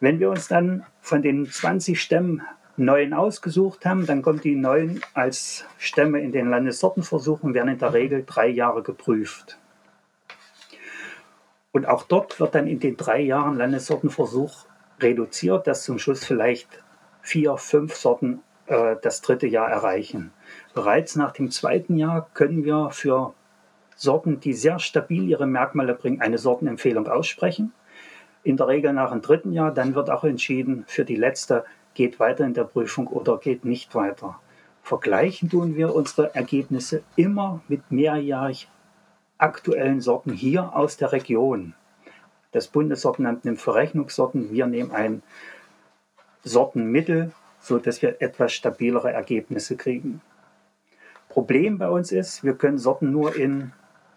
Wenn 0.00 0.20
wir 0.20 0.30
uns 0.30 0.48
dann 0.48 0.84
von 1.00 1.22
den 1.22 1.46
20 1.46 2.00
Stämmen 2.00 2.42
neun 2.76 3.14
ausgesucht 3.14 3.86
haben, 3.86 4.04
dann 4.06 4.20
kommen 4.20 4.40
die 4.40 4.54
neun 4.54 5.00
als 5.14 5.64
Stämme 5.78 6.20
in 6.20 6.32
den 6.32 6.50
Landessortenversuchen, 6.50 7.54
werden 7.54 7.70
in 7.70 7.78
der 7.78 7.94
Regel 7.94 8.24
drei 8.26 8.48
Jahre 8.48 8.82
geprüft. 8.82 9.58
Und 11.72 11.86
auch 11.86 12.04
dort 12.04 12.38
wird 12.40 12.54
dann 12.54 12.66
in 12.66 12.80
den 12.80 12.96
drei 12.96 13.20
Jahren 13.20 13.56
Landessortenversuch 13.56 14.66
reduziert, 15.00 15.66
dass 15.66 15.84
zum 15.84 15.98
Schluss 15.98 16.24
vielleicht 16.24 16.82
vier, 17.22 17.56
fünf 17.56 17.96
Sorten 17.96 18.40
äh, 18.66 18.96
das 19.02 19.20
dritte 19.20 19.46
Jahr 19.46 19.68
erreichen. 19.68 20.32
Bereits 20.74 21.16
nach 21.16 21.32
dem 21.32 21.50
zweiten 21.50 21.96
Jahr 21.96 22.28
können 22.34 22.64
wir 22.64 22.90
für 22.90 23.34
Sorten, 23.96 24.40
die 24.40 24.52
sehr 24.52 24.78
stabil 24.78 25.28
ihre 25.28 25.46
Merkmale 25.46 25.94
bringen, 25.94 26.20
eine 26.20 26.38
Sortenempfehlung 26.38 27.08
aussprechen. 27.08 27.72
In 28.42 28.56
der 28.56 28.68
Regel 28.68 28.92
nach 28.92 29.10
dem 29.10 29.22
dritten 29.22 29.52
Jahr, 29.52 29.72
dann 29.72 29.94
wird 29.94 30.10
auch 30.10 30.24
entschieden, 30.24 30.84
für 30.86 31.04
die 31.04 31.16
letzte 31.16 31.64
geht 31.94 32.20
weiter 32.20 32.44
in 32.44 32.54
der 32.54 32.64
Prüfung 32.64 33.06
oder 33.06 33.38
geht 33.38 33.64
nicht 33.64 33.94
weiter. 33.94 34.38
Vergleichen 34.82 35.48
tun 35.50 35.74
wir 35.74 35.94
unsere 35.94 36.34
Ergebnisse 36.34 37.02
immer 37.16 37.60
mit 37.66 37.90
mehrjährig 37.90 38.68
aktuellen 39.38 40.00
Sorten 40.00 40.32
hier 40.32 40.76
aus 40.76 40.96
der 40.96 41.12
Region. 41.12 41.74
Das 42.52 42.68
Bundessortenamt 42.68 43.44
nimmt 43.44 43.60
Verrechnungssorten, 43.60 44.52
wir 44.52 44.66
nehmen 44.66 44.92
ein 44.92 45.22
Sortenmittel, 46.44 47.32
sodass 47.60 48.00
wir 48.00 48.22
etwas 48.22 48.52
stabilere 48.52 49.12
Ergebnisse 49.12 49.76
kriegen. 49.76 50.20
Problem 51.36 51.76
bei 51.76 51.90
uns 51.90 52.12
ist, 52.12 52.44
wir 52.44 52.54
können 52.54 52.78
Sorten 52.78 53.12
nur 53.12 53.36
in 53.36 53.72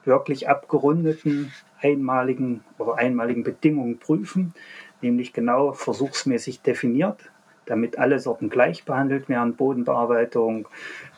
wirklich 0.06 0.48
abgerundeten, 0.48 1.52
einmaligen 1.82 2.64
oder 2.78 2.96
einmaligen 2.96 3.44
Bedingungen 3.44 4.00
prüfen, 4.00 4.54
nämlich 5.02 5.34
genau 5.34 5.74
versuchsmäßig 5.74 6.62
definiert 6.62 7.30
damit 7.70 8.00
alle 8.00 8.20
Sorten 8.20 8.50
gleich 8.50 8.84
behandelt 8.84 9.30
werden, 9.30 9.56
Bodenbearbeitung, 9.56 10.68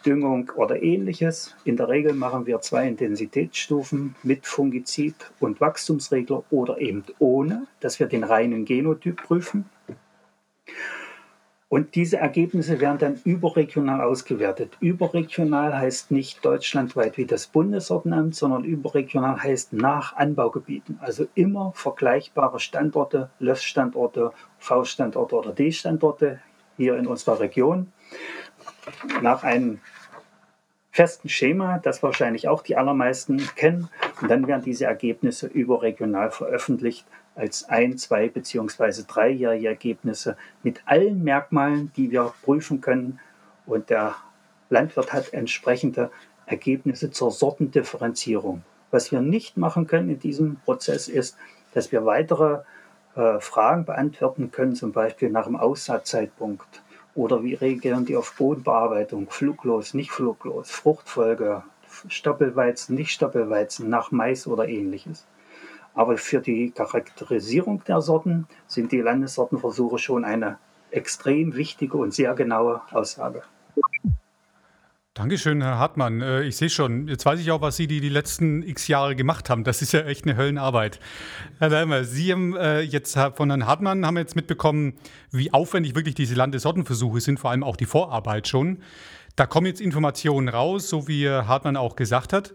Düngung 0.05 0.51
oder 0.55 0.83
ähnliches. 0.83 1.55
In 1.63 1.77
der 1.77 1.87
Regel 1.87 2.13
machen 2.13 2.45
wir 2.45 2.59
zwei 2.59 2.87
Intensitätsstufen 2.87 4.15
mit 4.21 4.45
Fungizid 4.45 5.15
und 5.39 5.61
Wachstumsregler 5.61 6.43
oder 6.49 6.79
eben 6.79 7.05
ohne, 7.19 7.67
dass 7.79 7.99
wir 7.99 8.07
den 8.07 8.25
reinen 8.25 8.65
Genotyp 8.65 9.23
prüfen. 9.23 9.65
Und 11.71 11.95
diese 11.95 12.17
Ergebnisse 12.17 12.81
werden 12.81 12.97
dann 12.97 13.21
überregional 13.23 14.01
ausgewertet. 14.01 14.75
Überregional 14.81 15.73
heißt 15.73 16.11
nicht 16.11 16.43
deutschlandweit 16.43 17.17
wie 17.17 17.25
das 17.25 17.47
Bundessortenamt, 17.47 18.35
sondern 18.35 18.65
überregional 18.65 19.41
heißt 19.41 19.71
nach 19.71 20.17
Anbaugebieten. 20.17 20.99
Also 21.01 21.27
immer 21.33 21.71
vergleichbare 21.73 22.59
Standorte, 22.59 23.29
LÖS-Standorte, 23.39 24.33
V-Standorte 24.59 25.33
oder 25.33 25.53
D-Standorte 25.53 26.41
hier 26.75 26.97
in 26.97 27.07
unserer 27.07 27.39
Region. 27.39 27.93
Nach 29.21 29.43
einem 29.43 29.79
festen 30.91 31.29
Schema, 31.29 31.79
das 31.79 32.03
wahrscheinlich 32.03 32.49
auch 32.49 32.63
die 32.63 32.75
allermeisten 32.75 33.37
kennen. 33.55 33.87
Und 34.21 34.29
dann 34.29 34.45
werden 34.45 34.63
diese 34.65 34.87
Ergebnisse 34.87 35.47
überregional 35.47 36.31
veröffentlicht 36.31 37.05
als 37.35 37.69
ein, 37.69 37.97
zwei 37.97 38.29
beziehungsweise 38.29 39.05
dreijährige 39.05 39.67
Ergebnisse 39.67 40.37
mit 40.63 40.81
allen 40.85 41.23
Merkmalen, 41.23 41.91
die 41.95 42.11
wir 42.11 42.33
prüfen 42.43 42.81
können. 42.81 43.19
Und 43.65 43.89
der 43.89 44.15
Landwirt 44.69 45.13
hat 45.13 45.33
entsprechende 45.33 46.11
Ergebnisse 46.45 47.11
zur 47.11 47.31
Sortendifferenzierung. 47.31 48.63
Was 48.89 49.11
wir 49.11 49.21
nicht 49.21 49.57
machen 49.57 49.87
können 49.87 50.09
in 50.09 50.19
diesem 50.19 50.57
Prozess 50.57 51.07
ist, 51.07 51.37
dass 51.73 51.91
wir 51.91 52.05
weitere 52.05 52.59
äh, 53.15 53.39
Fragen 53.39 53.85
beantworten 53.85 54.51
können, 54.51 54.75
zum 54.75 54.91
Beispiel 54.91 55.29
nach 55.29 55.45
dem 55.45 55.55
Aussaatzeitpunkt 55.55 56.81
oder 57.15 57.43
wie 57.43 57.53
reagieren 57.53 58.05
die 58.05 58.15
auf 58.15 58.35
Bodenbearbeitung, 58.37 59.29
fluglos, 59.29 59.93
nicht 59.93 60.11
fluglos, 60.11 60.71
Fruchtfolge, 60.71 61.63
Stoppelweizen, 62.07 62.95
nicht 62.95 63.11
Stoppelweizen, 63.11 63.89
nach 63.89 64.11
Mais 64.11 64.47
oder 64.47 64.67
ähnliches. 64.67 65.25
Aber 65.93 66.17
für 66.17 66.39
die 66.39 66.71
Charakterisierung 66.71 67.83
der 67.85 68.01
Sorten 68.01 68.47
sind 68.67 68.91
die 68.91 69.01
Landessortenversuche 69.01 69.97
schon 69.97 70.23
eine 70.23 70.57
extrem 70.91 71.55
wichtige 71.55 71.97
und 71.97 72.13
sehr 72.13 72.33
genaue 72.33 72.81
Aussage. 72.91 73.43
Dankeschön, 75.13 75.61
Herr 75.61 75.77
Hartmann. 75.77 76.21
Äh, 76.21 76.43
ich 76.43 76.55
sehe 76.55 76.69
schon, 76.69 77.09
jetzt 77.09 77.25
weiß 77.25 77.37
ich 77.41 77.51
auch, 77.51 77.59
was 77.59 77.75
Sie 77.75 77.85
die, 77.85 77.99
die 77.99 78.07
letzten 78.07 78.63
x 78.63 78.87
Jahre 78.87 79.13
gemacht 79.13 79.49
haben. 79.49 79.65
Das 79.65 79.81
ist 79.81 79.91
ja 79.91 80.01
echt 80.05 80.25
eine 80.25 80.37
Höllenarbeit. 80.37 81.01
Herr 81.59 81.67
Leimer, 81.67 82.05
Sie 82.05 82.31
haben 82.31 82.55
äh, 82.55 82.79
jetzt 82.79 83.19
von 83.35 83.49
Herrn 83.49 83.67
Hartmann 83.67 84.05
haben 84.05 84.17
jetzt 84.17 84.37
mitbekommen, 84.37 84.93
wie 85.29 85.51
aufwendig 85.51 85.95
wirklich 85.95 86.15
diese 86.15 86.35
Landessortenversuche 86.35 87.19
sind, 87.19 87.41
vor 87.41 87.51
allem 87.51 87.63
auch 87.63 87.75
die 87.75 87.85
Vorarbeit 87.85 88.47
schon. 88.47 88.79
Da 89.35 89.45
kommen 89.45 89.67
jetzt 89.67 89.81
Informationen 89.81 90.47
raus, 90.47 90.87
so 90.87 91.09
wie 91.09 91.29
Hartmann 91.29 91.75
auch 91.75 91.97
gesagt 91.97 92.31
hat. 92.31 92.53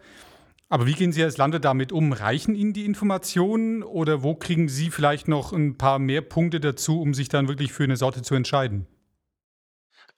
Aber 0.68 0.86
wie 0.86 0.94
gehen 0.94 1.12
Sie 1.12 1.22
als 1.22 1.36
Lande 1.36 1.60
damit 1.60 1.92
um? 1.92 2.12
Reichen 2.12 2.54
Ihnen 2.54 2.72
die 2.72 2.84
Informationen 2.84 3.82
oder 3.84 4.22
wo 4.22 4.34
kriegen 4.34 4.68
Sie 4.68 4.90
vielleicht 4.90 5.28
noch 5.28 5.52
ein 5.52 5.78
paar 5.78 5.98
mehr 5.98 6.22
Punkte 6.22 6.58
dazu, 6.58 7.00
um 7.00 7.14
sich 7.14 7.28
dann 7.28 7.46
wirklich 7.46 7.72
für 7.72 7.84
eine 7.84 7.96
Sorte 7.96 8.22
zu 8.22 8.34
entscheiden? 8.34 8.86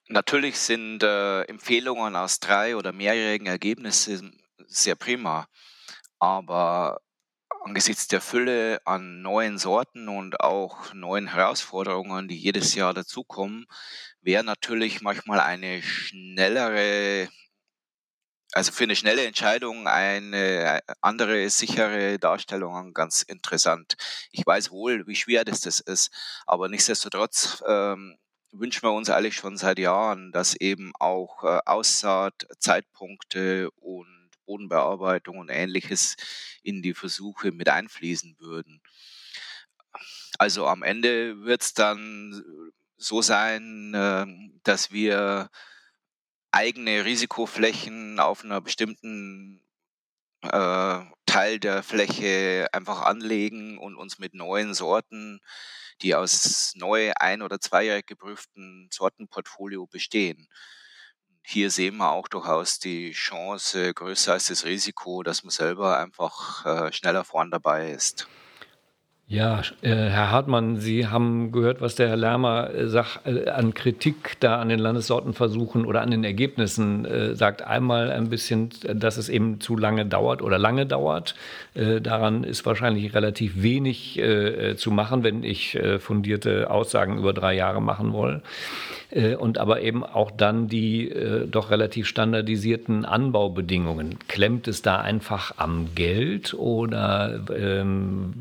Natürlich 0.09 0.59
sind 0.59 1.03
äh, 1.03 1.43
Empfehlungen 1.43 2.17
aus 2.17 2.41
drei 2.41 2.77
oder 2.77 2.93
mehrjährigen 2.93 3.47
Ergebnissen 3.47 4.41
sehr 4.67 4.95
prima, 4.95 5.47
aber 6.19 7.03
angesichts 7.63 8.09
der 8.09 8.23
Fülle 8.23 8.81
an 8.87 9.21
neuen 9.21 9.59
Sorten 9.59 10.09
und 10.09 10.41
auch 10.41 10.95
neuen 10.95 11.27
Herausforderungen, 11.27 12.27
die 12.27 12.37
jedes 12.37 12.75
Jahr 12.75 12.95
dazukommen, 12.95 13.67
wäre 14.23 14.45
natürlich 14.45 15.03
manchmal 15.03 15.41
eine 15.41 15.83
schnellere, 15.83 17.29
also 18.53 18.73
für 18.73 18.85
eine 18.85 18.97
schnelle 18.97 19.27
Entscheidung 19.27 19.87
eine 19.87 20.81
andere 21.01 21.49
sichere 21.51 22.19
Darstellung 22.19 22.95
ganz 22.95 23.23
interessant. 23.23 23.97
Ich 24.31 24.47
weiß 24.47 24.71
wohl, 24.71 25.07
wie 25.07 25.17
schwer 25.17 25.45
das, 25.45 25.61
das 25.61 25.81
ist, 25.81 26.11
aber 26.47 26.69
nichtsdestotrotz 26.69 27.63
ähm, 27.67 28.17
wünschen 28.53 28.83
wir 28.83 28.93
uns 28.93 29.11
eigentlich 29.11 29.37
schon 29.37 29.59
seit 29.59 29.79
Jahren, 29.79 30.33
dass 30.33 30.57
eben 30.57 30.93
auch 30.99 31.45
äh, 31.45 31.61
Aussaatzeitpunkte 31.67 33.71
und 33.73 34.31
Bodenbearbeitung 34.47 35.39
und 35.39 35.51
ähnliches 35.51 36.17
in 36.63 36.81
die 36.81 36.95
Versuche 36.95 37.53
mit 37.53 37.69
einfließen 37.69 38.37
würden. 38.39 38.81
Also 40.39 40.67
am 40.67 40.83
Ende 40.83 41.43
wird 41.43 41.63
es 41.63 41.75
dann 41.75 42.43
so 42.97 43.21
sein, 43.21 43.93
äh, 43.95 44.25
dass 44.63 44.91
wir 44.91 45.51
eigene 46.51 47.05
Risikoflächen 47.05 48.21
auf 48.21 48.45
einer 48.45 48.61
bestimmten 48.61 49.63
äh, 50.43 51.01
Teil 51.27 51.59
der 51.61 51.83
Fläche 51.83 52.69
einfach 52.73 53.03
anlegen 53.03 53.79
und 53.79 53.97
uns 53.97 54.19
mit 54.19 54.35
neuen 54.35 54.75
Sorten, 54.75 55.41
die 56.03 56.15
aus 56.15 56.73
neu 56.77 57.13
ein- 57.19 57.43
oder 57.43 57.61
zweijährig 57.61 58.07
geprüften 58.07 58.89
Sortenportfolio 58.93 59.87
bestehen. 59.87 60.49
Hier 61.45 61.71
sehen 61.71 61.97
wir 61.97 62.13
auch 62.13 62.29
durchaus 62.29 62.79
die 62.79 63.13
Chance 63.13 63.95
größer 63.95 64.35
als 64.35 64.47
das 64.47 64.65
Risiko, 64.65 65.23
dass 65.23 65.45
man 65.45 65.51
selber 65.51 65.99
einfach 65.99 66.67
äh, 66.67 66.93
schneller 66.93 67.25
vorn 67.25 67.51
dabei 67.51 67.91
ist. 67.93 68.29
Ja, 69.31 69.61
äh, 69.83 69.91
Herr 69.91 70.31
Hartmann, 70.31 70.79
Sie 70.79 71.07
haben 71.07 71.53
gehört, 71.53 71.83
was 71.83 71.95
der 71.97 72.09
Herr 72.09 72.17
Lermer 72.17 72.71
äh, 72.71 73.31
äh, 73.31 73.51
an 73.51 73.75
Kritik 73.75 74.41
da 74.41 74.59
an 74.59 74.71
den 74.71 74.79
Landessortenversuchen 74.79 75.85
oder 75.85 76.01
an 76.01 76.11
den 76.11 76.25
Ergebnissen 76.25 77.05
äh, 77.05 77.35
sagt. 77.35 77.61
Einmal 77.61 78.11
ein 78.11 78.31
bisschen, 78.31 78.71
dass 78.95 79.19
es 79.19 79.29
eben 79.29 79.61
zu 79.61 79.77
lange 79.77 80.07
dauert 80.07 80.41
oder 80.41 80.59
lange 80.59 80.87
dauert. 80.87 81.35
Daran 81.75 82.43
ist 82.43 82.65
wahrscheinlich 82.67 83.15
relativ 83.15 83.63
wenig 83.63 84.21
zu 84.77 84.91
machen, 84.91 85.23
wenn 85.23 85.45
ich 85.45 85.79
fundierte 86.01 86.71
Aussagen 86.71 87.19
über 87.19 87.33
drei 87.33 87.55
Jahre 87.55 87.81
machen 87.81 88.13
will. 88.13 89.37
und 89.37 89.59
aber 89.59 89.81
eben 89.83 90.03
auch 90.05 90.31
dann 90.31 90.67
die 90.67 91.13
doch 91.49 91.71
relativ 91.71 92.07
standardisierten 92.09 93.05
Anbaubedingungen. 93.05 94.19
Klemmt 94.27 94.67
es 94.67 94.83
da 94.83 95.01
einfach 95.01 95.55
am 95.57 95.95
Geld 95.95 96.55
oder 96.55 97.41
ähm, 97.57 98.35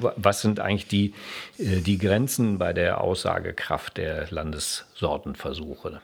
was 0.00 0.40
sind 0.40 0.60
eigentlich 0.60 0.88
die, 0.88 1.14
äh, 1.58 1.80
die 1.80 1.98
Grenzen 1.98 2.58
bei 2.58 2.72
der 2.72 3.00
Aussagekraft 3.00 3.96
der 3.96 4.26
Landessortenversuche? 4.30 6.00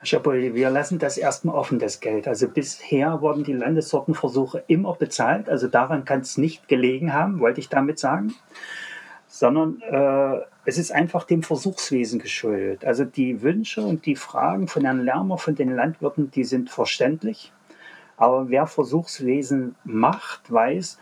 Herr 0.00 0.06
Schapol, 0.06 0.54
wir 0.54 0.70
lassen 0.70 0.98
das 0.98 1.18
erstmal 1.18 1.54
offen, 1.54 1.78
das 1.78 2.00
Geld. 2.00 2.26
Also 2.26 2.48
bisher 2.48 3.20
wurden 3.20 3.44
die 3.44 3.52
Landessortenversuche 3.52 4.64
immer 4.66 4.94
bezahlt. 4.94 5.50
Also 5.50 5.68
daran 5.68 6.06
kann 6.06 6.20
es 6.20 6.38
nicht 6.38 6.68
gelegen 6.68 7.12
haben, 7.12 7.40
wollte 7.40 7.60
ich 7.60 7.68
damit 7.68 7.98
sagen. 7.98 8.34
Sondern 9.28 9.82
äh, 9.82 10.40
es 10.64 10.78
ist 10.78 10.90
einfach 10.90 11.24
dem 11.24 11.42
Versuchswesen 11.42 12.18
geschuldet. 12.18 12.84
Also 12.84 13.04
die 13.04 13.42
Wünsche 13.42 13.82
und 13.82 14.06
die 14.06 14.16
Fragen 14.16 14.68
von 14.68 14.84
Herrn 14.84 15.04
Lermer, 15.04 15.36
von 15.36 15.54
den 15.54 15.74
Landwirten, 15.74 16.30
die 16.30 16.44
sind 16.44 16.70
verständlich. 16.70 17.52
Aber 18.16 18.48
wer 18.48 18.66
Versuchswesen 18.66 19.76
macht, 19.84 20.50
weiß, 20.50 20.98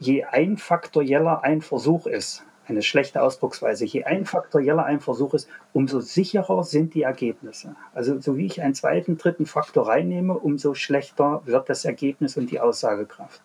je 0.00 0.24
einfaktorieller 0.24 1.44
ein 1.44 1.60
Versuch 1.60 2.06
ist, 2.06 2.44
eine 2.66 2.82
schlechte 2.82 3.22
Ausdrucksweise, 3.22 3.84
je 3.84 4.04
einfaktorieller 4.04 4.84
ein 4.84 5.00
Versuch 5.00 5.34
ist, 5.34 5.48
umso 5.72 6.00
sicherer 6.00 6.64
sind 6.64 6.94
die 6.94 7.02
Ergebnisse. 7.02 7.76
Also 7.94 8.18
so 8.20 8.36
wie 8.36 8.46
ich 8.46 8.62
einen 8.62 8.74
zweiten, 8.74 9.18
dritten 9.18 9.46
Faktor 9.46 9.88
reinnehme, 9.88 10.34
umso 10.34 10.74
schlechter 10.74 11.42
wird 11.44 11.68
das 11.68 11.84
Ergebnis 11.84 12.36
und 12.36 12.50
die 12.50 12.60
Aussagekraft. 12.60 13.42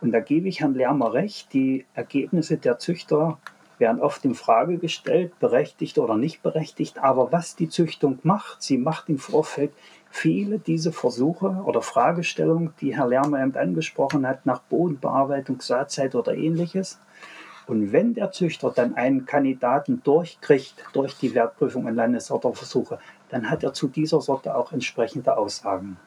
Und 0.00 0.12
da 0.12 0.20
gebe 0.20 0.48
ich 0.48 0.60
Herrn 0.60 0.74
Lermer 0.74 1.12
recht, 1.12 1.52
die 1.52 1.86
Ergebnisse 1.94 2.58
der 2.58 2.78
Züchter 2.78 3.38
werden 3.78 4.00
oft 4.00 4.24
in 4.24 4.34
Frage 4.34 4.78
gestellt, 4.78 5.38
berechtigt 5.38 5.98
oder 5.98 6.16
nicht 6.16 6.42
berechtigt. 6.42 6.98
Aber 6.98 7.32
was 7.32 7.56
die 7.56 7.68
Züchtung 7.68 8.18
macht, 8.22 8.62
sie 8.62 8.76
macht 8.76 9.08
im 9.08 9.18
Vorfeld 9.18 9.72
viele 10.10 10.58
dieser 10.58 10.92
Versuche 10.92 11.62
oder 11.64 11.82
Fragestellungen, 11.82 12.72
die 12.80 12.96
Herr 12.96 13.06
Lermer 13.06 13.40
eben 13.42 13.56
angesprochen 13.56 14.26
hat, 14.26 14.46
nach 14.46 14.60
Bodenbearbeitung, 14.60 15.60
Saatzeit 15.60 16.14
oder 16.14 16.34
ähnliches. 16.34 16.98
Und 17.66 17.92
wenn 17.92 18.14
der 18.14 18.32
Züchter 18.32 18.72
dann 18.74 18.96
einen 18.96 19.26
Kandidaten 19.26 20.02
durchkriegt 20.02 20.74
durch 20.94 21.18
die 21.18 21.34
Wertprüfung 21.34 21.84
und 21.84 21.94
Landessorterversuche, 21.94 22.98
dann 23.28 23.50
hat 23.50 23.62
er 23.62 23.74
zu 23.74 23.88
dieser 23.88 24.22
Sorte 24.22 24.56
auch 24.56 24.72
entsprechende 24.72 25.36
Aussagen. 25.36 25.98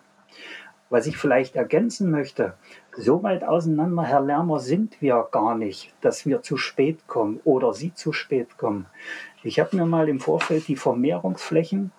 Was 0.89 1.07
ich 1.07 1.15
vielleicht 1.15 1.55
ergänzen 1.55 2.11
möchte, 2.11 2.55
so 2.97 3.23
weit 3.23 3.43
auseinander, 3.43 4.03
Herr 4.03 4.21
Lermer, 4.21 4.59
sind 4.59 5.01
wir 5.01 5.25
gar 5.31 5.55
nicht, 5.55 5.93
dass 6.01 6.25
wir 6.25 6.41
zu 6.41 6.57
spät 6.57 7.07
kommen 7.07 7.39
oder 7.45 7.73
Sie 7.73 7.93
zu 7.93 8.11
spät 8.11 8.57
kommen. 8.57 8.87
Ich 9.43 9.59
habe 9.59 9.77
mir 9.77 9.85
mal 9.85 10.09
im 10.09 10.19
Vorfeld 10.19 10.67
die 10.67 10.75
Vermehrungsflächen 10.75 11.91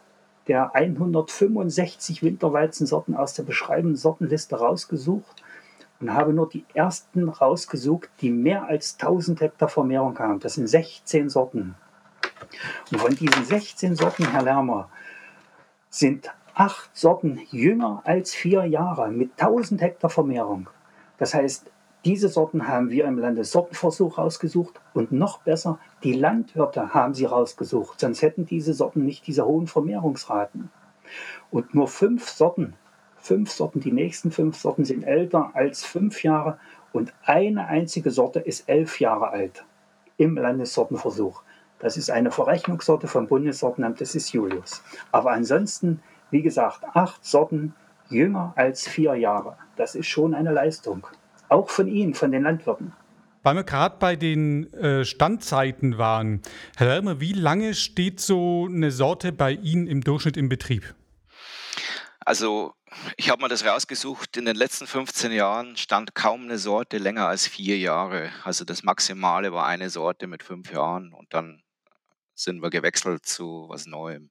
der 0.48 0.74
165 0.74 2.22
Winterweizensorten 2.22 3.16
aus 3.16 3.34
der 3.34 3.44
beschreibenden 3.44 3.96
Sortenliste 3.96 4.56
rausgesucht 4.56 5.42
und 6.00 6.12
habe 6.12 6.32
nur 6.32 6.48
die 6.48 6.64
ersten 6.74 7.28
rausgesucht, 7.28 8.10
die 8.20 8.30
mehr 8.30 8.64
als 8.64 8.98
1000 9.00 9.40
Hektar 9.40 9.68
Vermehrung 9.68 10.18
haben. 10.18 10.40
Das 10.40 10.54
sind 10.54 10.66
16 10.66 11.28
Sorten. 11.30 11.76
Und 12.90 13.00
von 13.00 13.14
diesen 13.14 13.44
16 13.44 13.96
Sorten, 13.96 14.30
Herr 14.30 14.42
Lermer, 14.42 14.90
sind 15.88 16.30
acht 16.54 16.94
Sorten 16.96 17.40
jünger 17.50 18.02
als 18.04 18.34
vier 18.34 18.64
Jahre 18.64 19.10
mit 19.10 19.40
1000 19.40 19.80
Hektar 19.80 20.10
Vermehrung. 20.10 20.68
Das 21.18 21.34
heißt, 21.34 21.70
diese 22.04 22.28
Sorten 22.28 22.66
haben 22.66 22.90
wir 22.90 23.04
im 23.04 23.18
Landessortenversuch 23.18 24.18
rausgesucht 24.18 24.80
und 24.92 25.12
noch 25.12 25.38
besser, 25.42 25.78
die 26.02 26.14
Landwirte 26.14 26.94
haben 26.94 27.14
sie 27.14 27.26
rausgesucht, 27.26 28.00
sonst 28.00 28.22
hätten 28.22 28.44
diese 28.44 28.74
Sorten 28.74 29.04
nicht 29.04 29.26
diese 29.26 29.46
hohen 29.46 29.68
Vermehrungsraten. 29.68 30.70
Und 31.50 31.74
nur 31.74 31.86
fünf 31.86 32.28
Sorten, 32.28 32.74
fünf 33.18 33.52
Sorten, 33.52 33.80
die 33.80 33.92
nächsten 33.92 34.32
fünf 34.32 34.56
Sorten 34.56 34.84
sind 34.84 35.04
älter 35.04 35.50
als 35.54 35.84
fünf 35.84 36.24
Jahre 36.24 36.58
und 36.92 37.12
eine 37.24 37.66
einzige 37.66 38.10
Sorte 38.10 38.40
ist 38.40 38.68
elf 38.68 38.98
Jahre 38.98 39.30
alt 39.30 39.64
im 40.16 40.36
Landessortenversuch. 40.36 41.42
Das 41.78 41.96
ist 41.96 42.10
eine 42.10 42.30
Verrechnungssorte 42.30 43.06
vom 43.08 43.28
Bundessortenamt, 43.28 44.00
das 44.00 44.14
ist 44.14 44.32
Julius. 44.32 44.82
Aber 45.10 45.32
ansonsten, 45.32 46.00
wie 46.30 46.42
gesagt, 46.42 46.84
acht 46.94 47.24
Sorten 47.24 47.74
jünger 48.08 48.52
als 48.56 48.86
vier 48.86 49.14
Jahre. 49.14 49.56
Das 49.76 49.94
ist 49.94 50.06
schon 50.06 50.34
eine 50.34 50.52
Leistung. 50.52 51.06
Auch 51.52 51.68
von 51.68 51.86
Ihnen, 51.86 52.14
von 52.14 52.32
den 52.32 52.44
Landwirten. 52.44 52.92
Weil 53.42 53.56
wir 53.56 53.64
gerade 53.64 53.96
bei 53.98 54.16
den 54.16 54.72
äh, 54.72 55.04
Standzeiten 55.04 55.98
waren, 55.98 56.40
Herr 56.76 56.86
Lermer, 56.86 57.20
wie 57.20 57.32
lange 57.32 57.74
steht 57.74 58.20
so 58.20 58.66
eine 58.70 58.90
Sorte 58.90 59.32
bei 59.32 59.52
Ihnen 59.52 59.86
im 59.86 60.02
Durchschnitt 60.02 60.36
im 60.36 60.48
Betrieb? 60.48 60.94
Also 62.20 62.72
ich 63.16 63.30
habe 63.30 63.42
mir 63.42 63.48
das 63.48 63.66
rausgesucht, 63.66 64.36
in 64.36 64.44
den 64.44 64.56
letzten 64.56 64.86
15 64.86 65.32
Jahren 65.32 65.76
stand 65.76 66.14
kaum 66.14 66.44
eine 66.44 66.56
Sorte 66.56 66.98
länger 66.98 67.26
als 67.26 67.46
vier 67.46 67.76
Jahre. 67.78 68.30
Also 68.44 68.64
das 68.64 68.82
Maximale 68.82 69.52
war 69.52 69.66
eine 69.66 69.90
Sorte 69.90 70.28
mit 70.28 70.42
fünf 70.42 70.72
Jahren 70.72 71.12
und 71.12 71.34
dann 71.34 71.62
sind 72.34 72.62
wir 72.62 72.70
gewechselt 72.70 73.26
zu 73.26 73.66
was 73.68 73.86
Neuem. 73.86 74.30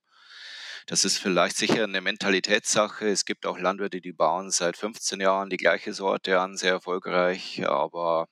Das 0.92 1.06
ist 1.06 1.20
vielleicht 1.20 1.56
sicher 1.56 1.86
eine 1.86 2.02
Mentalitätssache. 2.02 3.08
Es 3.08 3.24
gibt 3.24 3.46
auch 3.46 3.58
Landwirte, 3.58 4.02
die 4.02 4.12
bauen 4.12 4.52
seit 4.52 4.76
15 4.76 5.22
Jahren 5.22 5.50
die 5.50 5.56
gleiche 5.56 5.94
Sorte 5.94 6.38
an, 6.42 6.58
sehr 6.58 6.74
erfolgreich. 6.74 7.66
Aber 7.66 8.28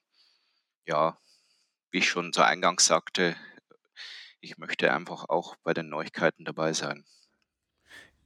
ja, 0.86 1.18
wie 1.90 2.00
ich 2.00 2.10
schon 2.10 2.34
zu 2.34 2.42
Eingangs 2.44 2.86
sagte, 2.86 3.38
ich 4.42 4.58
möchte 4.58 4.92
einfach 4.92 5.30
auch 5.30 5.56
bei 5.64 5.74
den 5.74 5.88
Neuigkeiten 5.88 6.44
dabei 6.44 6.74
sein. 6.74 7.06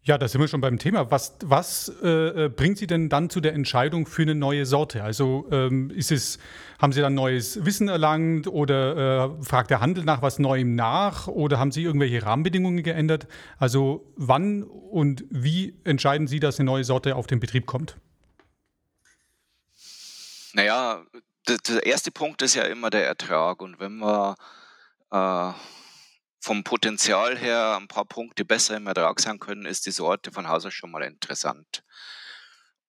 Ja, 0.05 0.17
da 0.17 0.27
sind 0.27 0.41
wir 0.41 0.49
schon 0.49 0.59
beim 0.59 0.79
Thema. 0.79 1.11
Was, 1.11 1.37
was 1.45 1.87
äh, 2.01 2.49
bringt 2.53 2.77
Sie 2.77 2.87
denn 2.87 3.07
dann 3.07 3.29
zu 3.29 3.39
der 3.39 3.53
Entscheidung 3.53 4.05
für 4.05 4.23
eine 4.23 4.35
neue 4.35 4.65
Sorte? 4.65 5.01
Also 5.01 5.47
ähm, 5.49 5.91
ist 5.91 6.11
es, 6.11 6.39
haben 6.77 6.91
Sie 6.91 6.99
dann 6.99 7.13
neues 7.13 7.63
Wissen 7.63 7.87
erlangt 7.87 8.47
oder 8.47 9.37
äh, 9.39 9.43
fragt 9.43 9.71
der 9.71 9.79
Handel 9.79 10.03
nach 10.03 10.21
was 10.21 10.39
Neuem 10.39 10.75
nach 10.75 11.27
oder 11.27 11.57
haben 11.57 11.71
Sie 11.71 11.83
irgendwelche 11.83 12.21
Rahmenbedingungen 12.21 12.83
geändert? 12.83 13.27
Also 13.59 14.11
wann 14.17 14.63
und 14.63 15.23
wie 15.29 15.79
entscheiden 15.85 16.27
Sie, 16.27 16.41
dass 16.41 16.59
eine 16.59 16.65
neue 16.65 16.83
Sorte 16.83 17.15
auf 17.15 17.25
den 17.25 17.39
Betrieb 17.39 17.65
kommt? 17.65 17.95
Naja, 20.51 21.01
der 21.47 21.85
erste 21.85 22.11
Punkt 22.11 22.41
ist 22.41 22.55
ja 22.55 22.63
immer 22.63 22.89
der 22.89 23.07
Ertrag. 23.07 23.61
Und 23.61 23.79
wenn 23.79 23.99
wir 23.99 24.35
äh, 25.11 25.53
vom 26.43 26.65
Potenzial 26.65 27.37
her 27.37 27.77
ein 27.79 27.87
paar 27.87 28.03
Punkte 28.03 28.43
besser 28.43 28.75
im 28.75 28.87
Ertrag 28.87 29.21
sein 29.21 29.39
können, 29.39 29.65
ist 29.65 29.85
die 29.85 29.91
Sorte 29.91 30.29
von 30.33 30.49
Haus 30.49 30.65
aus 30.65 30.73
schon 30.73 30.91
mal 30.91 31.01
interessant. 31.03 31.85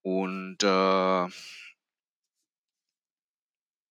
Und 0.03 0.61
äh, 0.64 1.27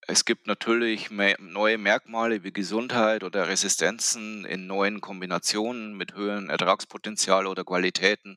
es 0.05 0.25
gibt 0.25 0.47
natürlich 0.47 1.11
neue 1.11 1.77
Merkmale 1.77 2.43
wie 2.43 2.51
Gesundheit 2.51 3.23
oder 3.23 3.47
Resistenzen 3.47 4.43
in 4.43 4.67
neuen 4.67 4.99
Kombinationen 4.99 5.93
mit 5.95 6.13
höherem 6.13 6.49
Ertragspotenzial 6.49 7.47
oder 7.47 7.63
Qualitäten. 7.63 8.35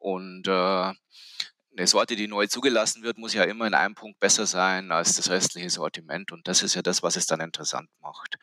Und 0.00 0.48
äh, 0.48 0.50
eine 0.50 1.86
Sorte, 1.86 2.16
die 2.16 2.26
neu 2.26 2.48
zugelassen 2.48 3.04
wird, 3.04 3.18
muss 3.18 3.34
ja 3.34 3.44
immer 3.44 3.68
in 3.68 3.74
einem 3.74 3.94
Punkt 3.94 4.18
besser 4.18 4.46
sein 4.46 4.90
als 4.90 5.14
das 5.14 5.30
restliche 5.30 5.70
Sortiment. 5.70 6.32
Und 6.32 6.48
das 6.48 6.64
ist 6.64 6.74
ja 6.74 6.82
das, 6.82 7.04
was 7.04 7.14
es 7.14 7.26
dann 7.26 7.40
interessant 7.40 7.88
macht. 8.00 8.36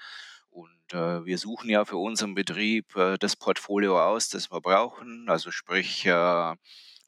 Und 0.53 0.93
äh, 0.93 1.25
wir 1.25 1.39
suchen 1.39 1.67
ja 1.71 1.83
für 1.83 1.97
unseren 1.97 2.35
Betrieb 2.35 2.95
äh, 2.95 3.17
das 3.17 3.35
Portfolio 3.35 3.99
aus, 3.99 4.29
das 4.29 4.51
wir 4.51 4.61
brauchen. 4.61 5.27
Also 5.27 5.49
sprich 5.49 6.05
äh, 6.05 6.55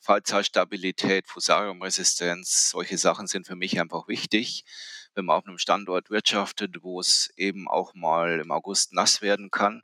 Fallzahlstabilität, 0.02 1.28
Fusariumresistenz, 1.28 2.72
solche 2.72 2.98
Sachen 2.98 3.28
sind 3.28 3.46
für 3.46 3.56
mich 3.56 3.80
einfach 3.80 4.08
wichtig. 4.08 4.66
Wenn 5.14 5.26
man 5.26 5.38
auf 5.38 5.46
einem 5.46 5.60
Standort 5.60 6.10
wirtschaftet, 6.10 6.82
wo 6.82 7.00
es 7.00 7.32
eben 7.38 7.68
auch 7.68 7.94
mal 7.94 8.40
im 8.40 8.52
August 8.52 8.94
nass 8.94 9.22
werden 9.22 9.52
kann 9.52 9.84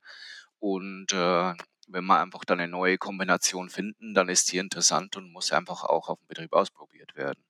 und 0.59 1.13
äh, 1.13 1.53
wenn 1.87 2.05
wir 2.05 2.19
einfach 2.19 2.43
dann 2.45 2.59
eine 2.59 2.71
neue 2.71 2.97
Kombination 2.97 3.69
finden, 3.69 4.15
dann 4.15 4.29
ist 4.29 4.51
die 4.51 4.57
interessant 4.57 5.17
und 5.17 5.31
muss 5.31 5.51
einfach 5.51 5.83
auch 5.83 6.09
auf 6.09 6.19
dem 6.19 6.27
Betrieb 6.27 6.53
ausprobiert 6.53 7.15
werden. 7.15 7.43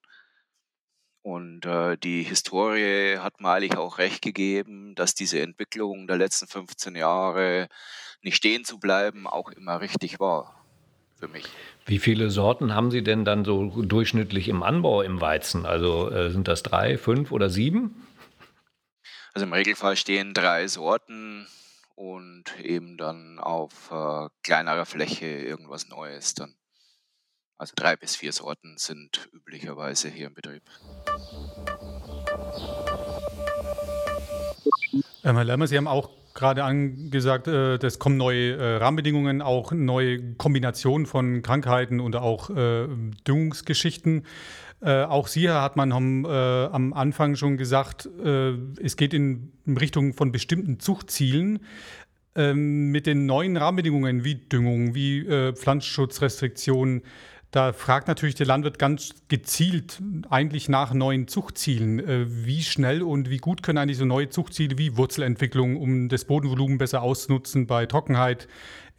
Und 1.23 1.65
äh, 1.65 1.97
die 1.97 2.23
Historie 2.23 3.17
hat 3.19 3.41
mir 3.41 3.51
eigentlich 3.51 3.77
auch 3.77 3.99
recht 3.99 4.21
gegeben, 4.21 4.95
dass 4.95 5.13
diese 5.13 5.39
Entwicklung 5.39 6.07
der 6.07 6.17
letzten 6.17 6.47
15 6.47 6.95
Jahre 6.95 7.67
nicht 8.23 8.38
stehen 8.38 8.65
zu 8.65 8.79
bleiben 8.79 9.27
auch 9.27 9.49
immer 9.49 9.81
richtig 9.81 10.19
war 10.19 10.62
für 11.19 11.27
mich. 11.27 11.45
Wie 11.86 11.99
viele 11.99 12.31
Sorten 12.31 12.73
haben 12.73 12.89
Sie 12.89 13.03
denn 13.03 13.23
dann 13.25 13.45
so 13.45 13.81
durchschnittlich 13.84 14.49
im 14.49 14.63
Anbau 14.63 15.03
im 15.03 15.21
Weizen? 15.21 15.65
Also 15.65 16.10
äh, 16.10 16.31
sind 16.31 16.47
das 16.47 16.63
drei, 16.63 16.97
fünf 16.97 17.31
oder 17.31 17.49
sieben? 17.49 18.07
Also 19.34 19.45
im 19.45 19.53
Regelfall 19.53 19.95
stehen 19.95 20.34
drei 20.34 20.67
Sorten 20.67 21.47
und 21.95 22.45
eben 22.60 22.97
dann 22.97 23.39
auf 23.39 23.91
äh, 23.91 24.29
kleinerer 24.43 24.86
Fläche 24.86 25.27
irgendwas 25.27 25.88
Neues 25.88 26.34
dann. 26.34 26.55
Also 27.62 27.74
drei 27.76 27.95
bis 27.95 28.15
vier 28.15 28.32
Sorten 28.32 28.74
sind 28.78 29.30
üblicherweise 29.34 30.10
hier 30.10 30.26
im 30.26 30.34
Betrieb. 30.34 30.63
Ähm, 35.24 35.36
Herr 35.36 35.43
Lermer, 35.43 35.67
Sie 35.67 35.78
haben 35.78 35.88
auch 35.88 36.10
gerade 36.34 36.63
angesagt, 36.63 37.47
äh, 37.47 37.76
es 37.76 38.00
kommen 38.00 38.17
neue 38.17 38.56
äh, 38.56 38.78
Rahmenbedingungen, 38.78 39.43
auch 39.43 39.74
neue 39.74 40.34
Kombinationen 40.38 41.06
von 41.06 41.43
Krankheiten 41.43 42.00
und 42.00 42.15
auch 42.15 42.50
äh, 42.50 42.88
Düngungsgeschichten. 43.28 44.26
Äh, 44.82 45.04
auch 45.04 45.28
Sie, 45.28 45.47
Herr 45.47 45.62
Hartmann, 45.62 45.93
haben 45.93 46.26
äh, 46.26 46.30
am 46.30 46.93
Anfang 46.93 47.36
schon 47.36 47.58
gesagt, 47.58 48.10
äh, 48.26 48.54
es 48.82 48.97
geht 48.97 49.13
in 49.13 49.52
Richtung 49.67 50.15
von 50.15 50.32
bestimmten 50.32 50.80
Zuchtzielen. 50.80 51.60
Ähm, 52.34 52.91
mit 52.91 53.08
den 53.08 53.26
neuen 53.26 53.58
Rahmenbedingungen 53.58 54.24
wie 54.24 54.36
Düngung, 54.36 54.95
wie 54.95 55.19
äh, 55.19 55.54
Pflanzenschutzrestriktionen, 55.54 57.04
da 57.51 57.73
fragt 57.73 58.07
natürlich 58.07 58.35
der 58.35 58.45
Landwirt 58.45 58.79
ganz 58.79 59.13
gezielt 59.27 60.01
eigentlich 60.29 60.69
nach 60.69 60.93
neuen 60.93 61.27
Zuchtzielen. 61.27 61.99
Äh, 61.99 62.25
wie 62.45 62.63
schnell 62.63 63.03
und 63.03 63.29
wie 63.29 63.37
gut 63.37 63.61
können 63.61 63.77
eigentlich 63.77 63.97
so 63.97 64.05
neue 64.05 64.29
Zuchtziele 64.29 64.77
wie 64.77 64.95
Wurzelentwicklung, 64.95 65.75
um 65.75 66.07
das 66.07 66.23
Bodenvolumen 66.25 66.77
besser 66.77 67.01
auszunutzen 67.01 67.67
bei 67.67 67.85
Trockenheit, 67.85 68.47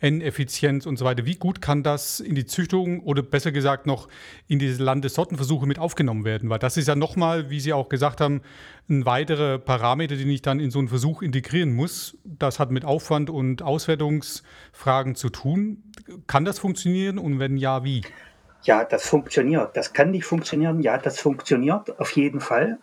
N-Effizienz 0.00 0.84
und 0.84 0.98
so 0.98 1.04
weiter. 1.06 1.24
Wie 1.24 1.36
gut 1.36 1.62
kann 1.62 1.82
das 1.82 2.20
in 2.20 2.34
die 2.34 2.44
Züchtung 2.44 3.00
oder 3.00 3.22
besser 3.22 3.52
gesagt 3.52 3.86
noch 3.86 4.08
in 4.48 4.58
diese 4.58 4.82
Landessortenversuche 4.82 5.66
mit 5.66 5.78
aufgenommen 5.78 6.24
werden? 6.24 6.50
Weil 6.50 6.58
das 6.58 6.76
ist 6.76 6.88
ja 6.88 6.96
nochmal, 6.96 7.48
wie 7.48 7.60
Sie 7.60 7.72
auch 7.72 7.88
gesagt 7.88 8.20
haben, 8.20 8.42
ein 8.90 9.06
weiterer 9.06 9.58
Parameter, 9.58 10.16
den 10.16 10.28
ich 10.28 10.42
dann 10.42 10.60
in 10.60 10.70
so 10.70 10.78
einen 10.78 10.88
Versuch 10.88 11.22
integrieren 11.22 11.72
muss. 11.72 12.18
Das 12.24 12.58
hat 12.58 12.70
mit 12.70 12.84
Aufwand 12.84 13.30
und 13.30 13.62
Auswertungsfragen 13.62 15.14
zu 15.14 15.30
tun. 15.30 15.84
Kann 16.26 16.44
das 16.44 16.58
funktionieren 16.58 17.16
und 17.18 17.38
wenn 17.38 17.56
ja, 17.56 17.84
wie? 17.84 18.02
Ja, 18.64 18.85
das 18.85 19.09
funktioniert. 19.09 19.77
Das 19.77 19.92
kann 19.92 20.12
nicht 20.12 20.25
funktionieren. 20.25 20.81
Ja, 20.81 20.98
das 20.98 21.18
funktioniert 21.20 21.98
auf 21.98 22.12
jeden 22.12 22.40
Fall. 22.40 22.79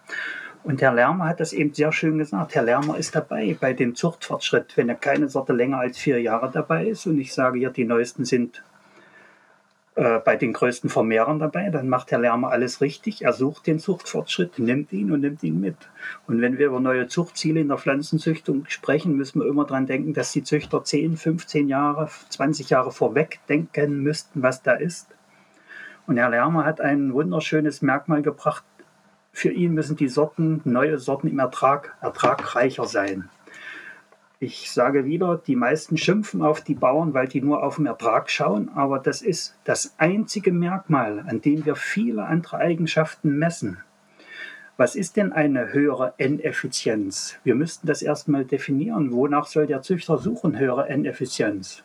Und 0.64 0.82
Herr 0.82 0.94
Lermer 0.94 1.26
hat 1.26 1.40
das 1.40 1.54
eben 1.54 1.74
sehr 1.74 1.94
schön 1.94 2.18
gesagt. 2.18 2.54
Herr 2.54 2.64
Lermer 2.64 2.98
ist 2.98 3.16
dabei 3.16 3.56
bei 3.60 3.72
dem 3.74 3.96
Zuchtfortschritt, 3.96 4.76
wenn 4.76 4.90
er 4.90 4.96
keine 4.96 5.30
Sorte 5.30 5.54
länger 5.54 5.80
als 5.80 5.98
vier 5.98 6.22
Jahre 6.22 6.52
dabei 6.52 6.88
ist. 6.88 7.06
Und 7.06 7.18
ich 7.18 7.34
sage 7.34 7.60
hier, 7.60 7.70
die 7.70 7.86
neuesten 7.86 8.26
sind 8.26 8.62
äh, 9.96 10.20
bei 10.20 10.36
den 10.36 10.52
größten 10.52 10.90
Vermehrern 10.90 11.40
dabei. 11.40 11.70
Dann 11.70 11.88
macht 11.88 12.12
Herr 12.12 12.20
Lermer 12.20 12.52
alles 12.52 12.82
richtig. 12.82 13.22
Er 13.22 13.32
sucht 13.32 13.68
den 13.68 13.80
Zuchtfortschritt, 13.80 14.60
nimmt 14.60 14.92
ihn 14.92 15.14
und 15.14 15.22
nimmt 15.22 15.44
ihn 15.44 15.62
mit. 15.62 15.78
Und 16.28 16.42
wenn 16.42 16.58
wir 16.58 16.68
über 16.68 16.82
neue 16.82 17.08
Zuchtziele 17.08 17.62
in 17.62 17.70
der 17.70 17.78
Pflanzenzüchtung 17.78 18.66
sprechen, 18.68 19.16
müssen 19.16 19.40
wir 19.40 19.48
immer 19.48 19.64
daran 19.64 19.88
denken, 19.88 20.14
dass 20.14 20.34
die 20.34 20.44
Züchter 20.44 20.84
10, 20.84 21.16
15 21.16 21.70
Jahre, 21.70 22.10
20 22.30 22.70
Jahre 22.70 22.92
vorweg 22.92 23.40
denken 23.48 24.04
müssten, 24.04 24.44
was 24.44 24.62
da 24.62 24.74
ist. 24.74 25.08
Und 26.10 26.18
Herr 26.18 26.32
Lermer 26.32 26.66
hat 26.66 26.82
ein 26.82 27.14
wunderschönes 27.14 27.84
Merkmal 27.84 28.24
gebracht. 28.24 28.64
Für 29.32 29.52
ihn 29.52 29.76
müssen 29.76 29.96
die 29.96 30.08
Sorten, 30.08 30.60
neue 30.64 30.98
Sorten 30.98 31.28
im 31.28 31.38
Ertrag 31.38 31.96
ertragreicher 32.02 32.86
sein. 32.86 33.30
Ich 34.40 34.72
sage 34.72 35.06
wieder, 35.06 35.38
die 35.38 35.56
meisten 35.56 35.98
schimpfen 35.98 36.42
auf 36.42 36.62
die 36.62 36.74
Bauern, 36.74 37.14
weil 37.14 37.28
die 37.28 37.42
nur 37.42 37.62
auf 37.62 37.76
den 37.76 37.86
Ertrag 37.86 38.32
schauen, 38.32 38.72
aber 38.74 38.98
das 38.98 39.22
ist 39.22 39.56
das 39.66 39.94
einzige 40.00 40.52
Merkmal, 40.52 41.26
an 41.28 41.42
dem 41.42 41.64
wir 41.64 41.76
viele 41.76 42.26
andere 42.26 42.58
Eigenschaften 42.58 43.38
messen. 43.38 43.78
Was 44.78 44.96
ist 44.96 45.16
denn 45.16 45.32
eine 45.32 45.74
höhere 45.74 46.16
N-Effizienz? 46.18 47.38
Wir 47.44 47.54
müssten 47.54 47.86
das 47.86 48.02
erstmal 48.02 48.46
definieren. 48.46 49.12
Wonach 49.12 49.46
soll 49.46 49.68
der 49.68 49.84
Züchter 49.84 50.18
suchen, 50.18 50.58
höhere 50.58 50.90
N-Effizienz? 50.90 51.84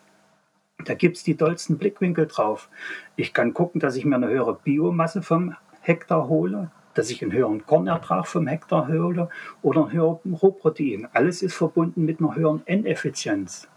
Da 0.83 0.95
gibt 0.95 1.17
es 1.17 1.23
die 1.23 1.37
tollsten 1.37 1.79
Blickwinkel 1.79 2.27
drauf. 2.27 2.69
Ich 3.17 3.33
kann 3.33 3.55
gucken, 3.55 3.81
dass 3.81 3.97
ich 3.97 4.05
mir 4.05 4.17
eine 4.17 4.29
höhere 4.29 4.55
Biomasse 4.55 5.23
vom 5.23 5.55
Hektar 5.81 6.29
hole, 6.29 6.71
dass 6.95 7.11
ich 7.11 7.23
einen 7.23 7.33
höheren 7.33 7.65
Kornertrag 7.65 8.27
vom 8.27 8.47
Hektar 8.47 8.89
hole 8.89 9.29
oder 9.63 9.83
einen 9.83 9.93
höheren 9.93 10.35
Rohprotein. 10.35 11.09
Alles 11.13 11.43
ist 11.43 11.55
verbunden 11.55 12.05
mit 12.05 12.21
einer 12.21 12.35
höheren 12.35 12.67
N-Effizienz. 12.67 13.69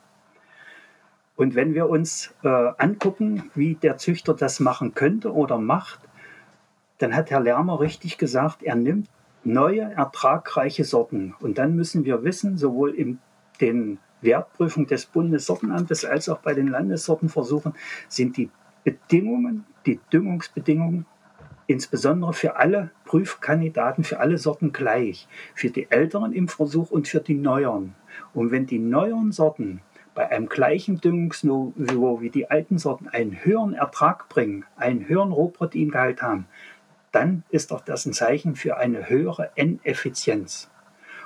Und 1.35 1.53
wenn 1.53 1.75
wir 1.75 1.87
uns 1.87 2.33
äh, 2.43 2.47
angucken, 2.47 3.51
wie 3.53 3.75
der 3.75 3.97
Züchter 3.97 4.33
das 4.33 4.59
machen 4.59 4.95
könnte 4.95 5.33
oder 5.33 5.59
macht, 5.59 5.99
dann 6.97 7.15
hat 7.15 7.29
Herr 7.29 7.41
Lermer 7.41 7.79
richtig 7.79 8.17
gesagt, 8.17 8.63
er 8.63 8.75
nimmt 8.75 9.07
neue, 9.43 9.81
ertragreiche 9.81 10.83
Sorten. 10.83 11.35
Und 11.39 11.59
dann 11.59 11.75
müssen 11.75 12.05
wir 12.05 12.23
wissen, 12.23 12.57
sowohl 12.57 12.95
in 12.95 13.19
den 13.61 13.99
Wertprüfung 14.21 14.87
des 14.87 15.05
Bundessortenamtes 15.05 16.05
als 16.05 16.29
auch 16.29 16.39
bei 16.39 16.53
den 16.53 16.67
Landessortenversuchen 16.67 17.73
sind 18.07 18.37
die 18.37 18.49
Bedingungen, 18.83 19.65
die 19.85 19.99
Düngungsbedingungen, 20.11 21.05
insbesondere 21.67 22.33
für 22.33 22.55
alle 22.55 22.91
Prüfkandidaten, 23.05 24.03
für 24.03 24.19
alle 24.19 24.37
Sorten 24.37 24.71
gleich. 24.71 25.27
Für 25.53 25.69
die 25.69 25.91
älteren 25.91 26.33
im 26.33 26.47
Versuch 26.47 26.91
und 26.91 27.07
für 27.07 27.19
die 27.19 27.35
neueren. 27.35 27.95
Und 28.33 28.51
wenn 28.51 28.65
die 28.65 28.79
neueren 28.79 29.31
Sorten 29.31 29.81
bei 30.15 30.31
einem 30.31 30.47
gleichen 30.47 30.99
Düngungsniveau 30.99 32.21
wie 32.21 32.29
die 32.29 32.49
alten 32.49 32.79
Sorten 32.79 33.07
einen 33.07 33.43
höheren 33.43 33.73
Ertrag 33.73 34.29
bringen, 34.29 34.65
einen 34.75 35.07
höheren 35.07 35.31
Rohproteingehalt 35.31 36.21
haben, 36.21 36.47
dann 37.11 37.43
ist 37.49 37.71
doch 37.71 37.81
das 37.81 38.05
ein 38.05 38.13
Zeichen 38.13 38.55
für 38.55 38.77
eine 38.77 39.09
höhere 39.09 39.51
N-Effizienz. 39.55 40.69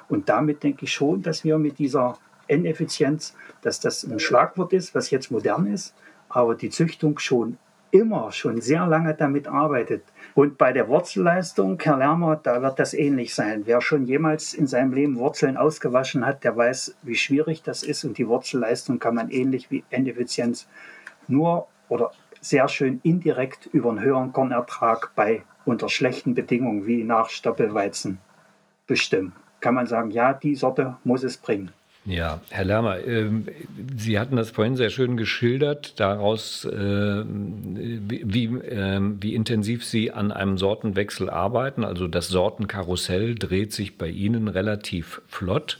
Und 0.10 0.30
damit 0.30 0.64
denke 0.64 0.86
ich 0.86 0.94
schon, 0.94 1.22
dass 1.22 1.44
wir 1.44 1.58
mit 1.58 1.80
dieser 1.80 2.18
N-Effizienz, 2.48 3.36
dass 3.62 3.80
das 3.80 4.04
ein 4.04 4.20
Schlagwort 4.20 4.74
ist, 4.74 4.96
was 4.96 5.10
jetzt 5.10 5.32
modern 5.32 5.68
ist, 5.68 5.94
aber 6.30 6.56
die 6.56 6.70
Züchtung 6.70 7.20
schon 7.20 7.58
immer, 7.92 8.32
schon 8.32 8.62
sehr 8.62 8.88
lange 8.88 9.14
damit 9.14 9.48
arbeitet. 9.48 10.04
Und 10.34 10.58
bei 10.58 10.72
der 10.72 10.88
Wurzelleistung, 10.88 11.78
Herr 11.82 11.98
Lermer, 11.98 12.38
da 12.38 12.62
wird 12.62 12.80
das 12.80 12.94
ähnlich 12.94 13.36
sein. 13.36 13.64
Wer 13.66 13.82
schon 13.82 14.06
jemals 14.06 14.54
in 14.54 14.66
seinem 14.66 14.94
Leben 14.94 15.18
Wurzeln 15.18 15.58
ausgewaschen 15.58 16.26
hat, 16.26 16.44
der 16.44 16.56
weiß, 16.56 16.96
wie 17.04 17.16
schwierig 17.16 17.64
das 17.64 17.84
ist. 17.84 18.04
Und 18.06 18.18
die 18.18 18.28
Wurzelleistung 18.28 19.00
kann 19.00 19.16
man 19.16 19.30
ähnlich 19.30 19.70
wie 19.72 19.84
N-Effizienz 19.90 20.68
nur 21.28 21.68
oder 21.90 22.12
sehr 22.40 22.68
schön 22.70 23.00
indirekt 23.04 23.68
über 23.68 23.90
einen 23.90 24.02
höheren 24.02 24.34
Kornertrag 24.34 25.12
bei 25.16 25.44
unter 25.66 25.90
schlechten 25.90 26.34
Bedingungen 26.34 26.88
wie 26.88 27.04
nach 27.04 27.30
Stoppelweizen 27.30 28.20
bestimmen. 28.88 29.34
Kann 29.60 29.76
man 29.76 29.86
sagen, 29.86 30.10
ja, 30.10 30.34
die 30.34 30.56
Sorte 30.56 30.98
muss 31.04 31.24
es 31.24 31.38
bringen. 31.38 31.72
Ja, 32.04 32.42
Herr 32.50 32.66
Lermer, 32.66 32.98
äh, 33.06 33.30
Sie 33.96 34.18
hatten 34.18 34.36
das 34.36 34.50
vorhin 34.50 34.76
sehr 34.76 34.90
schön 34.90 35.18
geschildert, 35.18 36.00
daraus, 36.00 36.66
äh, 36.66 37.24
wie, 37.26 38.46
äh, 38.46 39.00
wie 39.20 39.36
intensiv 39.36 39.86
Sie 39.86 40.12
an 40.12 40.32
einem 40.32 40.58
Sortenwechsel 40.58 41.30
arbeiten. 41.30 41.84
Also 41.84 42.08
das 42.08 42.28
Sortenkarussell 42.30 43.36
dreht 43.36 43.72
sich 43.72 44.00
bei 44.00 44.08
Ihnen 44.08 44.48
relativ 44.48 45.22
flott. 45.28 45.80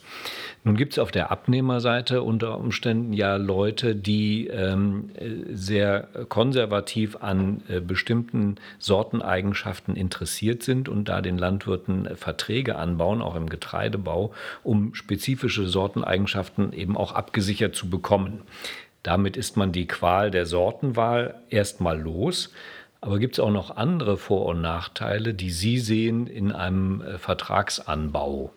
Nun 0.64 0.78
gibt 0.78 0.94
es 0.94 1.00
auf 1.00 1.10
der 1.10 1.32
Abnehmerseite 1.32 2.22
unter 2.22 2.60
Umständen 2.60 3.14
ja 3.14 3.36
Leute, 3.38 3.96
die 3.96 4.46
ähm, 4.46 5.10
sehr 5.52 6.08
konservativ 6.30 7.16
an 7.16 7.64
äh, 7.68 7.80
bestimmten 7.80 8.58
Sorteneigenschaften 8.78 9.96
interessiert 9.96 10.62
sind 10.62 10.88
und 10.88 11.10
da 11.10 11.22
den 11.22 11.40
Landwirten 11.40 12.16
Verträge 12.16 12.76
anbauen, 12.76 13.24
auch 13.24 13.36
im 13.36 13.50
Getreidebau, 13.50 14.34
um 14.62 14.94
spezifische 14.94 15.66
Sorteneigenschaften 15.66 16.74
eben 16.74 16.96
auch 16.96 17.14
abgesichert 17.14 17.76
zu 17.76 17.90
bekommen. 17.90 18.44
Damit 19.02 19.38
ist 19.38 19.58
man 19.58 19.72
die 19.72 19.88
Qual 19.88 20.30
der 20.30 20.46
Sortenwahl 20.46 21.42
erstmal 21.50 22.00
los. 22.00 22.54
Aber 23.04 23.18
gibt 23.18 23.34
es 23.34 23.40
auch 23.40 23.50
noch 23.50 23.78
andere 23.78 24.16
Vor- 24.16 24.46
und 24.46 24.62
Nachteile, 24.62 25.34
die 25.34 25.50
Sie 25.50 25.80
sehen 25.80 26.28
in 26.28 26.52
einem 26.52 27.02
äh, 27.02 27.18
Vertragsanbau? 27.18 28.52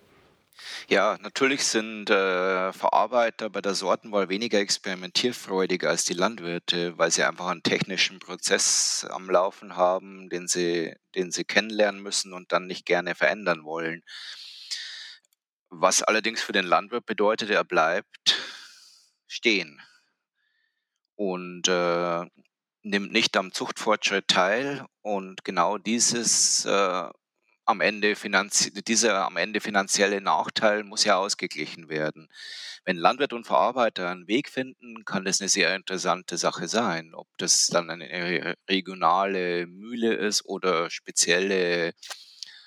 Ja, 0.88 1.18
natürlich 1.20 1.64
sind 1.64 2.10
äh, 2.10 2.72
Verarbeiter 2.72 3.50
bei 3.50 3.60
der 3.60 3.74
Sortenwahl 3.74 4.28
weniger 4.28 4.58
experimentierfreudig 4.60 5.84
als 5.84 6.04
die 6.04 6.14
Landwirte, 6.14 6.96
weil 6.96 7.10
sie 7.10 7.24
einfach 7.24 7.48
einen 7.48 7.62
technischen 7.62 8.18
Prozess 8.18 9.06
am 9.10 9.28
Laufen 9.28 9.76
haben, 9.76 10.28
den 10.28 10.46
sie, 10.46 10.94
den 11.14 11.32
sie 11.32 11.44
kennenlernen 11.44 12.02
müssen 12.02 12.32
und 12.32 12.52
dann 12.52 12.66
nicht 12.66 12.86
gerne 12.86 13.14
verändern 13.14 13.64
wollen. 13.64 14.02
Was 15.70 16.02
allerdings 16.02 16.42
für 16.42 16.52
den 16.52 16.66
Landwirt 16.66 17.06
bedeutet, 17.06 17.50
er 17.50 17.64
bleibt 17.64 18.36
stehen 19.26 19.82
und 21.16 21.66
äh, 21.68 22.24
nimmt 22.82 23.12
nicht 23.12 23.36
am 23.36 23.52
Zuchtfortschritt 23.52 24.28
teil. 24.28 24.86
Und 25.02 25.44
genau 25.44 25.78
dieses 25.78 26.64
äh, 26.64 27.08
am 27.64 27.80
Ende 27.80 28.14
dieser 28.86 29.26
am 29.26 29.36
Ende 29.36 29.60
finanzielle 29.60 30.20
Nachteil 30.20 30.84
muss 30.84 31.04
ja 31.04 31.16
ausgeglichen 31.16 31.88
werden. 31.88 32.28
Wenn 32.84 32.96
Landwirt 32.96 33.32
und 33.32 33.46
Verarbeiter 33.46 34.10
einen 34.10 34.28
Weg 34.28 34.50
finden, 34.50 35.04
kann 35.04 35.24
das 35.24 35.40
eine 35.40 35.48
sehr 35.48 35.74
interessante 35.74 36.36
Sache 36.36 36.68
sein. 36.68 37.14
Ob 37.14 37.26
das 37.38 37.68
dann 37.68 37.88
eine 37.90 38.56
regionale 38.68 39.66
Mühle 39.66 40.14
ist 40.14 40.44
oder 40.44 40.90
spezielle 40.90 41.94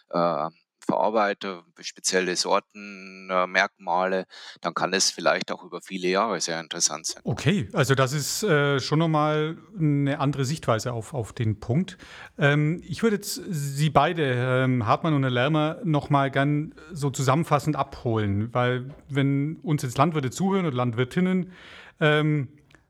äh, 0.10 0.49
Verarbeiter, 0.88 1.63
spezielle 1.82 2.36
Sortenmerkmale, 2.36 4.26
dann 4.62 4.73
kann 4.73 4.93
es 4.93 5.12
vielleicht 5.12 5.52
auch 5.52 5.63
über 5.63 5.82
viele 5.82 6.08
Jahre 6.08 6.39
sehr 6.39 6.60
interessant 6.60 7.06
sein. 7.06 7.21
Okay, 7.26 7.69
also 7.73 7.93
das 7.93 8.13
ist 8.13 8.43
äh, 8.43 8.80
schon 8.80 9.00
nochmal 9.00 9.58
eine 9.78 10.19
andere 10.19 10.45
Sichtweise 10.45 10.93
auf, 10.93 11.13
auf 11.13 11.34
den 11.34 11.60
Punkt. 11.60 11.97
Ähm, 12.38 12.82
ich 12.88 13.04
würde 13.04 13.17
jetzt 13.17 13.41
Sie 13.50 13.89
beide, 13.89 14.63
ähm, 14.63 14.88
Hartmann 14.88 15.13
und 15.13 15.23
Herr 15.23 15.32
Lermer, 15.32 15.80
nochmal 15.84 16.32
gern 16.32 16.73
so 16.93 17.10
zusammenfassend 17.10 17.76
abholen, 17.76 18.54
weil 18.54 18.89
wenn 19.10 19.58
uns 19.58 19.84
jetzt 19.84 19.97
Landwirte 19.97 20.32
zuhören 20.32 20.65
oder 20.65 20.78
Landwirtinnen, 20.78 21.52
ähm, 22.00 22.47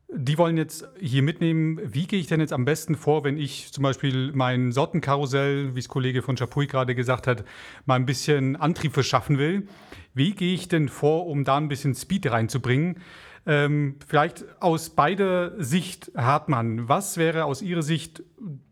die 0.10 0.38
wollen 0.38 0.56
jetzt 0.56 0.88
hier 1.00 1.22
mitnehmen, 1.22 1.80
wie 1.84 2.08
gehe 2.08 2.20
ich 2.20 2.28
denn 2.28 2.40
jetzt 2.40 2.54
am 2.54 2.64
besten 2.64 2.96
vor, 2.96 3.26
wenn 3.26 3.38
ich 3.38 3.74
zum 3.74 3.84
Beispiel 3.84 4.32
mein 4.34 4.72
Sortenkarussell, 4.72 5.76
wie 5.76 5.80
es 5.80 5.90
Kollege 5.90 6.22
von 6.22 6.38
Chapuis 6.38 6.70
gerade 6.70 6.96
gesagt 6.96 7.28
hat, 7.28 7.44
mal 7.86 7.96
ein 7.96 8.06
bisschen 8.06 8.56
Antrieb 8.56 8.94
verschaffen 8.94 9.38
will. 9.38 9.68
Wie 10.14 10.34
gehe 10.34 10.54
ich 10.54 10.70
denn 10.70 10.88
vor, 10.88 11.28
um 11.28 11.44
da 11.44 11.58
ein 11.58 11.68
bisschen 11.68 11.94
Speed 11.94 12.32
reinzubringen? 12.32 13.02
Ähm, 13.46 13.98
vielleicht 14.08 14.46
aus 14.62 14.90
beider 14.90 15.62
Sicht, 15.62 16.12
Hartmann, 16.16 16.88
was 16.88 17.18
wäre 17.18 17.46
aus 17.46 17.62
Ihrer 17.62 17.82
Sicht 17.82 18.24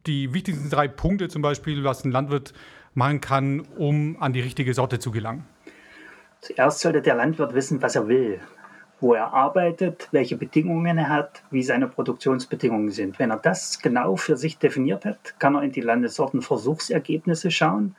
die 0.06 0.34
wichtigsten 0.34 0.70
drei 0.70 0.88
Punkte 0.88 1.28
zum 1.28 1.42
Beispiel, 1.42 1.84
was 1.84 2.06
ein 2.06 2.12
Landwirt 2.12 2.54
machen 2.94 3.20
kann, 3.20 3.62
um 3.78 4.22
an 4.22 4.32
die 4.32 4.42
richtige 4.42 4.74
Sorte 4.74 5.00
zu 5.00 5.12
gelangen? 5.12 5.46
Zuerst 6.40 6.80
sollte 6.80 7.02
der 7.02 7.16
Landwirt 7.16 7.54
wissen, 7.54 7.82
was 7.82 7.96
er 7.96 8.08
will 8.08 8.40
wo 9.00 9.14
er 9.14 9.34
arbeitet, 9.34 10.08
welche 10.12 10.38
Bedingungen 10.38 10.98
er 10.98 11.10
hat, 11.10 11.44
wie 11.52 11.64
seine 11.64 11.88
Produktionsbedingungen 11.88 12.92
sind. 12.92 13.20
Wenn 13.20 13.32
er 13.32 13.38
das 13.38 13.80
genau 13.80 14.16
für 14.16 14.38
sich 14.38 14.58
definiert 14.58 15.06
hat, 15.06 15.40
kann 15.40 15.56
er 15.56 15.64
in 15.64 15.72
die 15.72 15.82
Landessortenversuchsergebnisse 15.82 17.52
schauen 17.52 17.96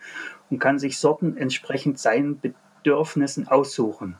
und 0.51 0.59
kann 0.59 0.79
sich 0.79 0.99
Sorten 0.99 1.37
entsprechend 1.37 1.99
seinen 1.99 2.41
Bedürfnissen 2.41 3.49
aussuchen. 3.49 4.17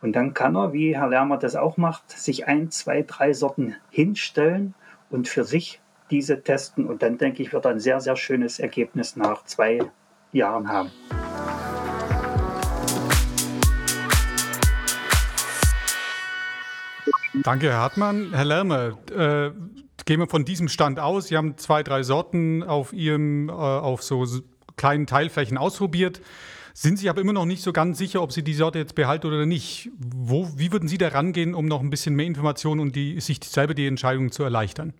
Und 0.00 0.14
dann 0.14 0.32
kann 0.32 0.56
er, 0.56 0.72
wie 0.72 0.96
Herr 0.96 1.08
Lermer 1.08 1.38
das 1.38 1.56
auch 1.56 1.76
macht, 1.76 2.10
sich 2.10 2.46
ein, 2.46 2.70
zwei, 2.70 3.02
drei 3.02 3.32
Sorten 3.32 3.74
hinstellen 3.90 4.74
und 5.10 5.26
für 5.26 5.44
sich 5.44 5.80
diese 6.10 6.42
testen. 6.42 6.86
Und 6.86 7.02
dann 7.02 7.18
denke 7.18 7.42
ich, 7.42 7.52
wird 7.52 7.64
er 7.64 7.72
ein 7.72 7.80
sehr, 7.80 8.00
sehr 8.00 8.16
schönes 8.16 8.60
Ergebnis 8.60 9.16
nach 9.16 9.44
zwei 9.44 9.80
Jahren 10.32 10.68
haben. 10.68 10.90
Danke, 17.48 17.70
Herr 17.70 17.78
Hartmann. 17.78 18.34
Herr 18.34 18.44
Lermer, 18.44 18.98
äh, 19.10 19.52
gehen 20.04 20.20
wir 20.20 20.26
von 20.26 20.44
diesem 20.44 20.68
Stand 20.68 21.00
aus. 21.00 21.28
Sie 21.28 21.36
haben 21.38 21.56
zwei, 21.56 21.82
drei 21.82 22.02
Sorten 22.02 22.62
auf 22.62 22.92
Ihrem, 22.92 23.48
äh, 23.48 23.52
auf 23.52 24.02
so 24.02 24.26
kleinen 24.76 25.06
Teilflächen 25.06 25.56
ausprobiert. 25.56 26.20
Sind 26.74 26.98
Sie 26.98 27.08
aber 27.08 27.22
immer 27.22 27.32
noch 27.32 27.46
nicht 27.46 27.62
so 27.62 27.72
ganz 27.72 27.96
sicher, 27.96 28.20
ob 28.20 28.32
Sie 28.32 28.42
die 28.42 28.52
Sorte 28.52 28.78
jetzt 28.78 28.94
behalten 28.94 29.28
oder 29.28 29.46
nicht. 29.46 29.88
Wo, 29.98 30.46
wie 30.56 30.72
würden 30.72 30.90
Sie 30.90 30.98
da 30.98 31.08
rangehen, 31.08 31.54
um 31.54 31.64
noch 31.64 31.80
ein 31.80 31.88
bisschen 31.88 32.14
mehr 32.14 32.26
Informationen 32.26 32.82
und 32.82 32.94
die, 32.94 33.18
sich 33.18 33.38
selber 33.42 33.72
die 33.72 33.86
Entscheidung 33.86 34.30
zu 34.30 34.42
erleichtern? 34.42 34.92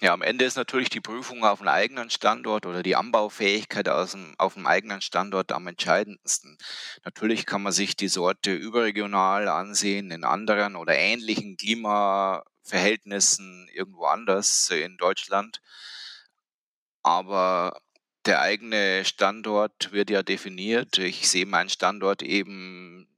Ja, 0.00 0.12
am 0.12 0.22
Ende 0.22 0.44
ist 0.44 0.56
natürlich 0.56 0.90
die 0.90 1.00
Prüfung 1.00 1.44
auf 1.44 1.58
dem 1.58 1.66
eigenen 1.66 2.08
Standort 2.08 2.66
oder 2.66 2.84
die 2.84 2.94
Anbaufähigkeit 2.94 3.88
aus 3.88 4.12
dem, 4.12 4.32
auf 4.38 4.54
dem 4.54 4.64
eigenen 4.64 5.00
Standort 5.00 5.50
am 5.50 5.66
entscheidendsten. 5.66 6.56
Natürlich 7.04 7.46
kann 7.46 7.64
man 7.64 7.72
sich 7.72 7.96
die 7.96 8.06
Sorte 8.06 8.54
überregional 8.54 9.48
ansehen, 9.48 10.12
in 10.12 10.22
anderen 10.22 10.76
oder 10.76 10.96
ähnlichen 10.96 11.56
Klimaverhältnissen 11.56 13.68
irgendwo 13.72 14.04
anders 14.04 14.70
in 14.70 14.96
Deutschland. 14.98 15.60
Aber 17.02 17.80
der 18.24 18.40
eigene 18.40 19.04
Standort 19.04 19.90
wird 19.90 20.10
ja 20.10 20.22
definiert. 20.22 20.98
Ich 20.98 21.28
sehe 21.28 21.46
meinen 21.46 21.70
Standort 21.70 22.22
eben 22.22 23.08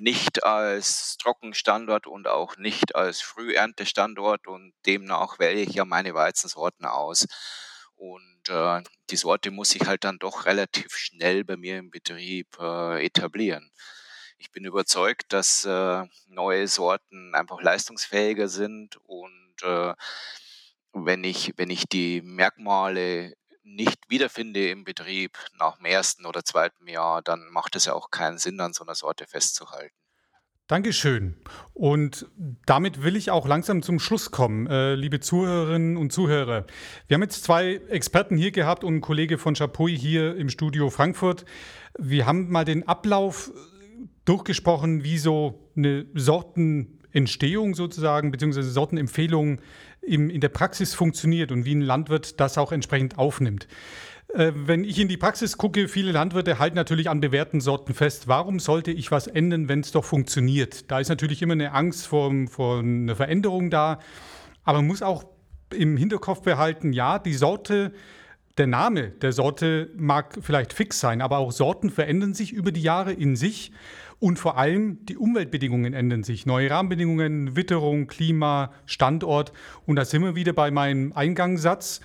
nicht 0.00 0.44
als 0.44 1.16
Trockenstandort 1.18 2.06
und 2.06 2.26
auch 2.26 2.56
nicht 2.56 2.94
als 2.96 3.20
Früherntestandort 3.20 4.46
und 4.46 4.72
demnach 4.86 5.38
wähle 5.38 5.60
ich 5.60 5.74
ja 5.74 5.84
meine 5.84 6.14
Weizensorten 6.14 6.86
aus. 6.86 7.26
Und 7.96 8.48
äh, 8.48 8.82
die 9.10 9.16
Sorte 9.16 9.50
muss 9.50 9.70
sich 9.70 9.86
halt 9.86 10.04
dann 10.04 10.18
doch 10.18 10.46
relativ 10.46 10.96
schnell 10.96 11.44
bei 11.44 11.56
mir 11.56 11.78
im 11.78 11.90
Betrieb 11.90 12.48
äh, 12.58 13.04
etablieren. 13.04 13.70
Ich 14.38 14.50
bin 14.50 14.64
überzeugt, 14.64 15.34
dass 15.34 15.66
äh, 15.66 16.04
neue 16.26 16.66
Sorten 16.66 17.34
einfach 17.34 17.60
leistungsfähiger 17.60 18.48
sind 18.48 18.96
und 19.04 19.54
äh, 19.62 19.92
wenn 20.92 21.24
ich, 21.24 21.52
wenn 21.56 21.68
ich 21.70 21.84
die 21.88 22.22
Merkmale 22.22 23.34
nicht 23.74 23.98
wiederfinde 24.08 24.70
im 24.70 24.84
Betrieb 24.84 25.38
nach 25.58 25.76
dem 25.76 25.86
ersten 25.86 26.26
oder 26.26 26.44
zweiten 26.44 26.86
Jahr, 26.88 27.22
dann 27.22 27.48
macht 27.50 27.76
es 27.76 27.86
ja 27.86 27.94
auch 27.94 28.10
keinen 28.10 28.38
Sinn, 28.38 28.60
an 28.60 28.72
so 28.72 28.84
einer 28.84 28.94
Sorte 28.94 29.26
festzuhalten. 29.26 29.94
Dankeschön. 30.70 31.34
Und 31.74 32.26
damit 32.64 33.02
will 33.02 33.16
ich 33.16 33.32
auch 33.32 33.48
langsam 33.48 33.82
zum 33.82 33.98
Schluss 33.98 34.30
kommen, 34.30 34.68
äh, 34.68 34.94
liebe 34.94 35.18
Zuhörerinnen 35.18 35.96
und 35.96 36.12
Zuhörer. 36.12 36.64
Wir 37.08 37.16
haben 37.16 37.22
jetzt 37.22 37.42
zwei 37.42 37.80
Experten 37.88 38.36
hier 38.36 38.52
gehabt 38.52 38.84
und 38.84 38.92
einen 38.92 39.00
Kollege 39.00 39.36
von 39.36 39.56
Chapuis 39.56 40.00
hier 40.00 40.36
im 40.36 40.48
Studio 40.48 40.88
Frankfurt. 40.88 41.44
Wir 41.98 42.24
haben 42.24 42.50
mal 42.50 42.64
den 42.64 42.86
Ablauf 42.86 43.50
durchgesprochen, 44.24 45.02
wie 45.02 45.18
so 45.18 45.72
eine 45.76 46.06
Sortenentstehung 46.14 47.74
sozusagen, 47.74 48.30
beziehungsweise 48.30 48.70
Sortenempfehlung 48.70 49.60
im, 50.10 50.28
in 50.28 50.40
der 50.40 50.48
Praxis 50.48 50.94
funktioniert 50.94 51.52
und 51.52 51.64
wie 51.64 51.74
ein 51.74 51.80
Landwirt 51.80 52.40
das 52.40 52.58
auch 52.58 52.72
entsprechend 52.72 53.18
aufnimmt. 53.18 53.68
Äh, 54.34 54.52
wenn 54.54 54.84
ich 54.84 54.98
in 54.98 55.08
die 55.08 55.16
Praxis 55.16 55.56
gucke, 55.56 55.88
viele 55.88 56.12
Landwirte 56.12 56.58
halten 56.58 56.76
natürlich 56.76 57.08
an 57.08 57.20
bewährten 57.20 57.60
Sorten 57.60 57.94
fest. 57.94 58.28
Warum 58.28 58.60
sollte 58.60 58.90
ich 58.90 59.10
was 59.10 59.26
ändern, 59.26 59.68
wenn 59.68 59.80
es 59.80 59.92
doch 59.92 60.04
funktioniert? 60.04 60.90
Da 60.90 61.00
ist 61.00 61.08
natürlich 61.08 61.42
immer 61.42 61.54
eine 61.54 61.72
Angst 61.72 62.06
vor, 62.06 62.32
vor 62.48 62.80
einer 62.80 63.16
Veränderung 63.16 63.70
da. 63.70 64.00
Aber 64.64 64.78
man 64.78 64.88
muss 64.88 65.02
auch 65.02 65.24
im 65.72 65.96
Hinterkopf 65.96 66.42
behalten, 66.42 66.92
ja, 66.92 67.18
die 67.18 67.34
Sorte, 67.34 67.92
der 68.58 68.66
Name 68.66 69.08
der 69.08 69.32
Sorte 69.32 69.90
mag 69.96 70.38
vielleicht 70.40 70.72
fix 70.72 71.00
sein, 71.00 71.22
aber 71.22 71.38
auch 71.38 71.52
Sorten 71.52 71.90
verändern 71.90 72.34
sich 72.34 72.52
über 72.52 72.72
die 72.72 72.82
Jahre 72.82 73.12
in 73.12 73.36
sich. 73.36 73.72
Und 74.18 74.38
vor 74.38 74.58
allem 74.58 74.98
die 75.06 75.16
Umweltbedingungen 75.16 75.94
ändern 75.94 76.24
sich. 76.24 76.44
Neue 76.44 76.70
Rahmenbedingungen, 76.70 77.56
Witterung, 77.56 78.06
Klima, 78.06 78.70
Standort. 78.84 79.52
Und 79.86 79.96
da 79.96 80.04
sind 80.04 80.22
wir 80.22 80.36
wieder 80.36 80.52
bei 80.52 80.70
meinem 80.70 81.14
Eingangssatz. 81.14 82.02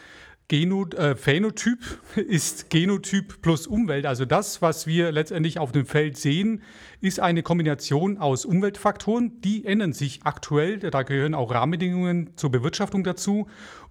Geno, 0.47 0.85
äh, 0.95 1.15
Phänotyp 1.15 1.79
ist 2.15 2.69
Genotyp 2.69 3.41
plus 3.41 3.67
Umwelt. 3.67 4.05
Also 4.05 4.23
das, 4.23 4.61
was 4.61 4.87
wir 4.87 5.11
letztendlich 5.11 5.59
auf 5.59 5.73
dem 5.73 5.85
Feld 5.85 6.17
sehen, 6.17 6.61
ist 7.01 7.19
eine 7.19 7.43
Kombination 7.43 8.17
aus 8.17 8.45
Umweltfaktoren. 8.45 9.41
Die 9.41 9.65
ändern 9.65 9.91
sich 9.91 10.21
aktuell. 10.23 10.77
Da 10.77 11.03
gehören 11.03 11.33
auch 11.33 11.51
Rahmenbedingungen 11.51 12.29
zur 12.37 12.49
Bewirtschaftung 12.49 13.03
dazu 13.03 13.47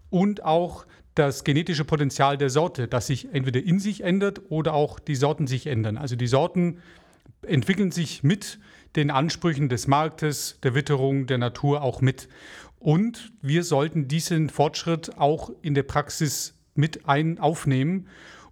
und 0.09 0.45
auch 0.45 0.87
das 1.15 1.45
genetische 1.45 1.85
Potenzial 1.85 2.37
der 2.37 2.51
Sorte, 2.51 2.89
das 2.89 3.07
sich 3.07 3.33
entweder 3.33 3.63
in 3.63 3.79
sich 3.79 4.03
ändert 4.03 4.43
oder 4.49 4.75
auch 4.75 4.99
die 4.99 5.15
Sorten 5.15 5.47
sich 5.47 5.67
ändern. 5.67 5.97
Also 5.97 6.17
die 6.17 6.27
Sorten 6.27 6.79
entwickeln 7.43 7.91
sich 7.91 8.23
mit 8.23 8.59
den 8.97 9.11
Ansprüchen 9.11 9.69
des 9.69 9.87
Marktes, 9.87 10.59
der 10.63 10.75
Witterung, 10.75 11.27
der 11.27 11.39
Natur 11.39 11.83
auch 11.83 12.01
mit. 12.01 12.29
Und 12.79 13.33
wir 13.43 13.65
sollten 13.65 14.09
diesen 14.09 14.51
Fortschritt 14.51 15.17
auch 15.19 15.51
in 15.63 15.75
der 15.75 15.85
Praxis 15.85 16.55
mit 16.75 17.09
ein 17.09 17.39
aufnehmen, 17.39 18.09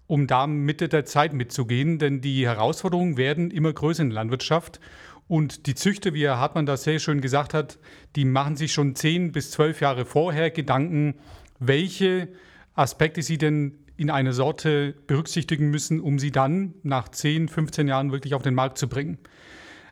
um 0.07 0.27
da 0.27 0.46
Mitte 0.46 0.88
der 0.88 1.05
Zeit 1.05 1.33
mitzugehen, 1.33 1.98
denn 1.98 2.20
die 2.20 2.46
Herausforderungen 2.46 3.16
werden 3.16 3.51
immer 3.51 3.72
größer 3.72 4.03
in 4.03 4.11
der 4.11 4.16
Landwirtschaft. 4.16 4.81
Und 5.29 5.66
die 5.66 5.75
Züchter, 5.75 6.14
wie 6.14 6.25
Herr 6.25 6.38
Hartmann 6.38 6.66
das 6.66 6.85
sehr 6.85 6.98
schön 6.98 7.20
gesagt 7.20 7.55
hat, 7.55 7.79
die 8.16 8.25
machen 8.25 8.57
sich 8.57 8.72
schon 8.72 8.94
zehn 8.94 9.33
bis 9.33 9.51
zwölf 9.51 9.81
Jahre 9.81 10.05
vorher 10.05 10.51
Gedanken, 10.51 11.14
welche 11.59 12.29
Aspekte 12.75 13.23
sie 13.23 13.39
denn 13.39 13.79
in 13.97 14.11
einer 14.11 14.33
Sorte 14.33 14.95
berücksichtigen 15.07 15.71
müssen, 15.71 16.01
um 16.01 16.19
sie 16.19 16.31
dann 16.31 16.75
nach 16.83 17.09
10, 17.09 17.49
15 17.49 17.89
Jahren 17.89 18.13
wirklich 18.13 18.35
auf 18.35 18.43
den 18.43 18.55
Markt 18.55 18.79
zu 18.79 18.89
bringen. 18.89 19.19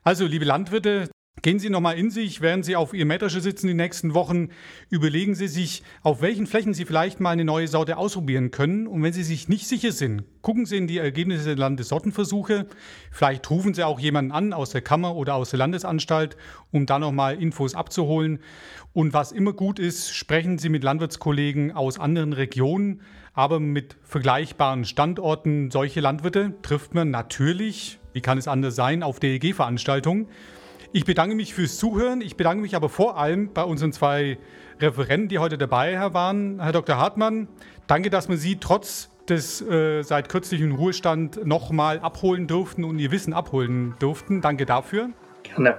Also, 0.02 0.26
liebe 0.26 0.44
Landwirte, 0.44 1.10
Gehen 1.42 1.58
Sie 1.58 1.70
nochmal 1.70 1.96
in 1.96 2.10
sich, 2.10 2.42
während 2.42 2.66
Sie 2.66 2.76
auf 2.76 2.92
Ihrem 2.92 3.08
Mähdrescher 3.08 3.40
sitzen 3.40 3.66
die 3.66 3.74
nächsten 3.74 4.12
Wochen. 4.12 4.50
Überlegen 4.90 5.34
Sie 5.34 5.48
sich, 5.48 5.82
auf 6.02 6.20
welchen 6.20 6.46
Flächen 6.46 6.74
Sie 6.74 6.84
vielleicht 6.84 7.18
mal 7.18 7.30
eine 7.30 7.46
neue 7.46 7.66
Sorte 7.66 7.96
ausprobieren 7.96 8.50
können. 8.50 8.86
Und 8.86 9.02
wenn 9.02 9.14
Sie 9.14 9.22
sich 9.22 9.48
nicht 9.48 9.66
sicher 9.66 9.92
sind, 9.92 10.24
gucken 10.42 10.66
Sie 10.66 10.76
in 10.76 10.86
die 10.86 10.98
Ergebnisse 10.98 11.44
der 11.46 11.56
Landessortenversuche. 11.56 12.66
Vielleicht 13.10 13.48
rufen 13.50 13.72
Sie 13.72 13.84
auch 13.84 13.98
jemanden 13.98 14.32
an 14.32 14.52
aus 14.52 14.70
der 14.70 14.82
Kammer 14.82 15.16
oder 15.16 15.34
aus 15.34 15.48
der 15.48 15.58
Landesanstalt, 15.58 16.36
um 16.72 16.84
da 16.84 16.98
nochmal 16.98 17.40
Infos 17.40 17.74
abzuholen. 17.74 18.40
Und 18.92 19.14
was 19.14 19.32
immer 19.32 19.54
gut 19.54 19.78
ist, 19.78 20.10
sprechen 20.10 20.58
Sie 20.58 20.68
mit 20.68 20.84
Landwirtskollegen 20.84 21.72
aus 21.72 21.98
anderen 21.98 22.34
Regionen, 22.34 23.00
aber 23.32 23.60
mit 23.60 23.96
vergleichbaren 24.02 24.84
Standorten. 24.84 25.70
Solche 25.70 26.00
Landwirte 26.00 26.52
trifft 26.60 26.92
man 26.92 27.10
natürlich, 27.10 27.98
wie 28.12 28.20
kann 28.20 28.36
es 28.36 28.46
anders 28.46 28.74
sein, 28.74 29.02
auf 29.02 29.20
DEG-Veranstaltungen. 29.20 30.26
Ich 30.92 31.04
bedanke 31.04 31.36
mich 31.36 31.54
fürs 31.54 31.78
Zuhören. 31.78 32.20
Ich 32.20 32.36
bedanke 32.36 32.62
mich 32.62 32.74
aber 32.74 32.88
vor 32.88 33.16
allem 33.16 33.52
bei 33.52 33.62
unseren 33.62 33.92
zwei 33.92 34.38
Referenten, 34.80 35.28
die 35.28 35.38
heute 35.38 35.56
dabei 35.56 35.96
waren. 36.12 36.60
Herr 36.60 36.72
Dr. 36.72 36.96
Hartmann, 36.96 37.46
danke, 37.86 38.10
dass 38.10 38.28
wir 38.28 38.36
Sie 38.36 38.56
trotz 38.56 39.08
des 39.28 39.62
äh, 39.62 40.02
seit 40.02 40.28
kürzlichem 40.28 40.74
Ruhestand 40.74 41.46
nochmal 41.46 42.00
abholen 42.00 42.48
durften 42.48 42.82
und 42.82 42.98
Ihr 42.98 43.12
Wissen 43.12 43.32
abholen 43.32 43.94
durften. 44.00 44.40
Danke 44.40 44.66
dafür. 44.66 45.10
Gerne. 45.44 45.78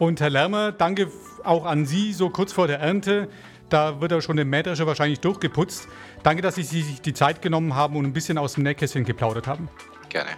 Und 0.00 0.20
Herr 0.20 0.30
Lermer, 0.30 0.72
danke 0.72 1.08
auch 1.44 1.64
an 1.64 1.86
Sie 1.86 2.12
so 2.12 2.28
kurz 2.30 2.52
vor 2.52 2.66
der 2.66 2.80
Ernte. 2.80 3.28
Da 3.68 4.00
wird 4.00 4.10
er 4.10 4.20
schon 4.20 4.36
im 4.36 4.50
Mähdrescher 4.50 4.86
wahrscheinlich 4.88 5.20
durchgeputzt. 5.20 5.86
Danke, 6.24 6.42
dass 6.42 6.56
Sie 6.56 6.64
sich 6.64 7.00
die 7.00 7.14
Zeit 7.14 7.40
genommen 7.40 7.76
haben 7.76 7.94
und 7.94 8.04
ein 8.04 8.12
bisschen 8.12 8.36
aus 8.36 8.54
dem 8.54 8.64
Nähkästchen 8.64 9.04
geplaudert 9.04 9.46
haben. 9.46 9.68
Gerne. 10.08 10.30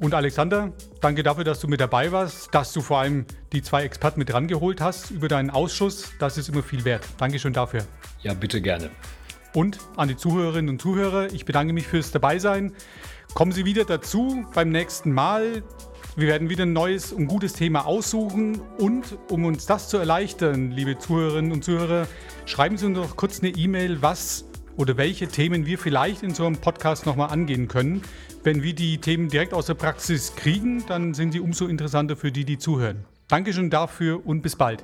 Und 0.00 0.14
Alexander, 0.14 0.72
danke 1.02 1.22
dafür, 1.22 1.44
dass 1.44 1.60
du 1.60 1.68
mit 1.68 1.78
dabei 1.78 2.10
warst, 2.10 2.54
dass 2.54 2.72
du 2.72 2.80
vor 2.80 3.00
allem 3.00 3.26
die 3.52 3.60
zwei 3.60 3.84
Experten 3.84 4.18
mit 4.18 4.32
rangeholt 4.32 4.80
hast 4.80 5.10
über 5.10 5.28
deinen 5.28 5.50
Ausschuss. 5.50 6.12
Das 6.18 6.38
ist 6.38 6.48
immer 6.48 6.62
viel 6.62 6.86
wert. 6.86 7.06
Dankeschön 7.18 7.52
dafür. 7.52 7.84
Ja, 8.22 8.32
bitte 8.32 8.62
gerne. 8.62 8.90
Und 9.54 9.78
an 9.96 10.08
die 10.08 10.16
Zuhörerinnen 10.16 10.70
und 10.70 10.80
Zuhörer, 10.80 11.30
ich 11.34 11.44
bedanke 11.44 11.74
mich 11.74 11.86
fürs 11.86 12.12
Dabeisein. 12.12 12.72
Kommen 13.34 13.52
Sie 13.52 13.66
wieder 13.66 13.84
dazu 13.84 14.46
beim 14.54 14.70
nächsten 14.70 15.12
Mal. 15.12 15.62
Wir 16.16 16.28
werden 16.28 16.48
wieder 16.48 16.64
ein 16.64 16.72
neues 16.72 17.12
und 17.12 17.26
gutes 17.26 17.52
Thema 17.52 17.86
aussuchen. 17.86 18.62
Und 18.78 19.18
um 19.28 19.44
uns 19.44 19.66
das 19.66 19.90
zu 19.90 19.98
erleichtern, 19.98 20.70
liebe 20.70 20.98
Zuhörerinnen 20.98 21.52
und 21.52 21.62
Zuhörer, 21.62 22.06
schreiben 22.46 22.78
Sie 22.78 22.86
uns 22.86 22.96
noch 22.96 23.16
kurz 23.16 23.40
eine 23.40 23.50
E-Mail, 23.50 24.00
was 24.00 24.46
oder 24.80 24.96
welche 24.96 25.28
Themen 25.28 25.66
wir 25.66 25.78
vielleicht 25.78 26.22
in 26.22 26.34
so 26.34 26.46
einem 26.46 26.56
Podcast 26.56 27.04
nochmal 27.04 27.28
angehen 27.28 27.68
können. 27.68 28.00
Wenn 28.42 28.62
wir 28.62 28.74
die 28.74 28.96
Themen 28.96 29.28
direkt 29.28 29.52
aus 29.52 29.66
der 29.66 29.74
Praxis 29.74 30.34
kriegen, 30.34 30.86
dann 30.86 31.12
sind 31.12 31.32
sie 31.32 31.40
umso 31.40 31.66
interessanter 31.66 32.16
für 32.16 32.32
die, 32.32 32.46
die 32.46 32.56
zuhören. 32.56 33.04
Dankeschön 33.28 33.68
dafür 33.68 34.26
und 34.26 34.40
bis 34.40 34.56
bald. 34.56 34.82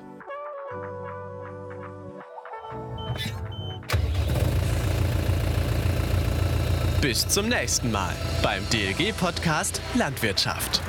Bis 7.00 7.26
zum 7.26 7.48
nächsten 7.48 7.90
Mal 7.90 8.12
beim 8.42 8.62
DLG-Podcast 8.70 9.80
Landwirtschaft. 9.94 10.82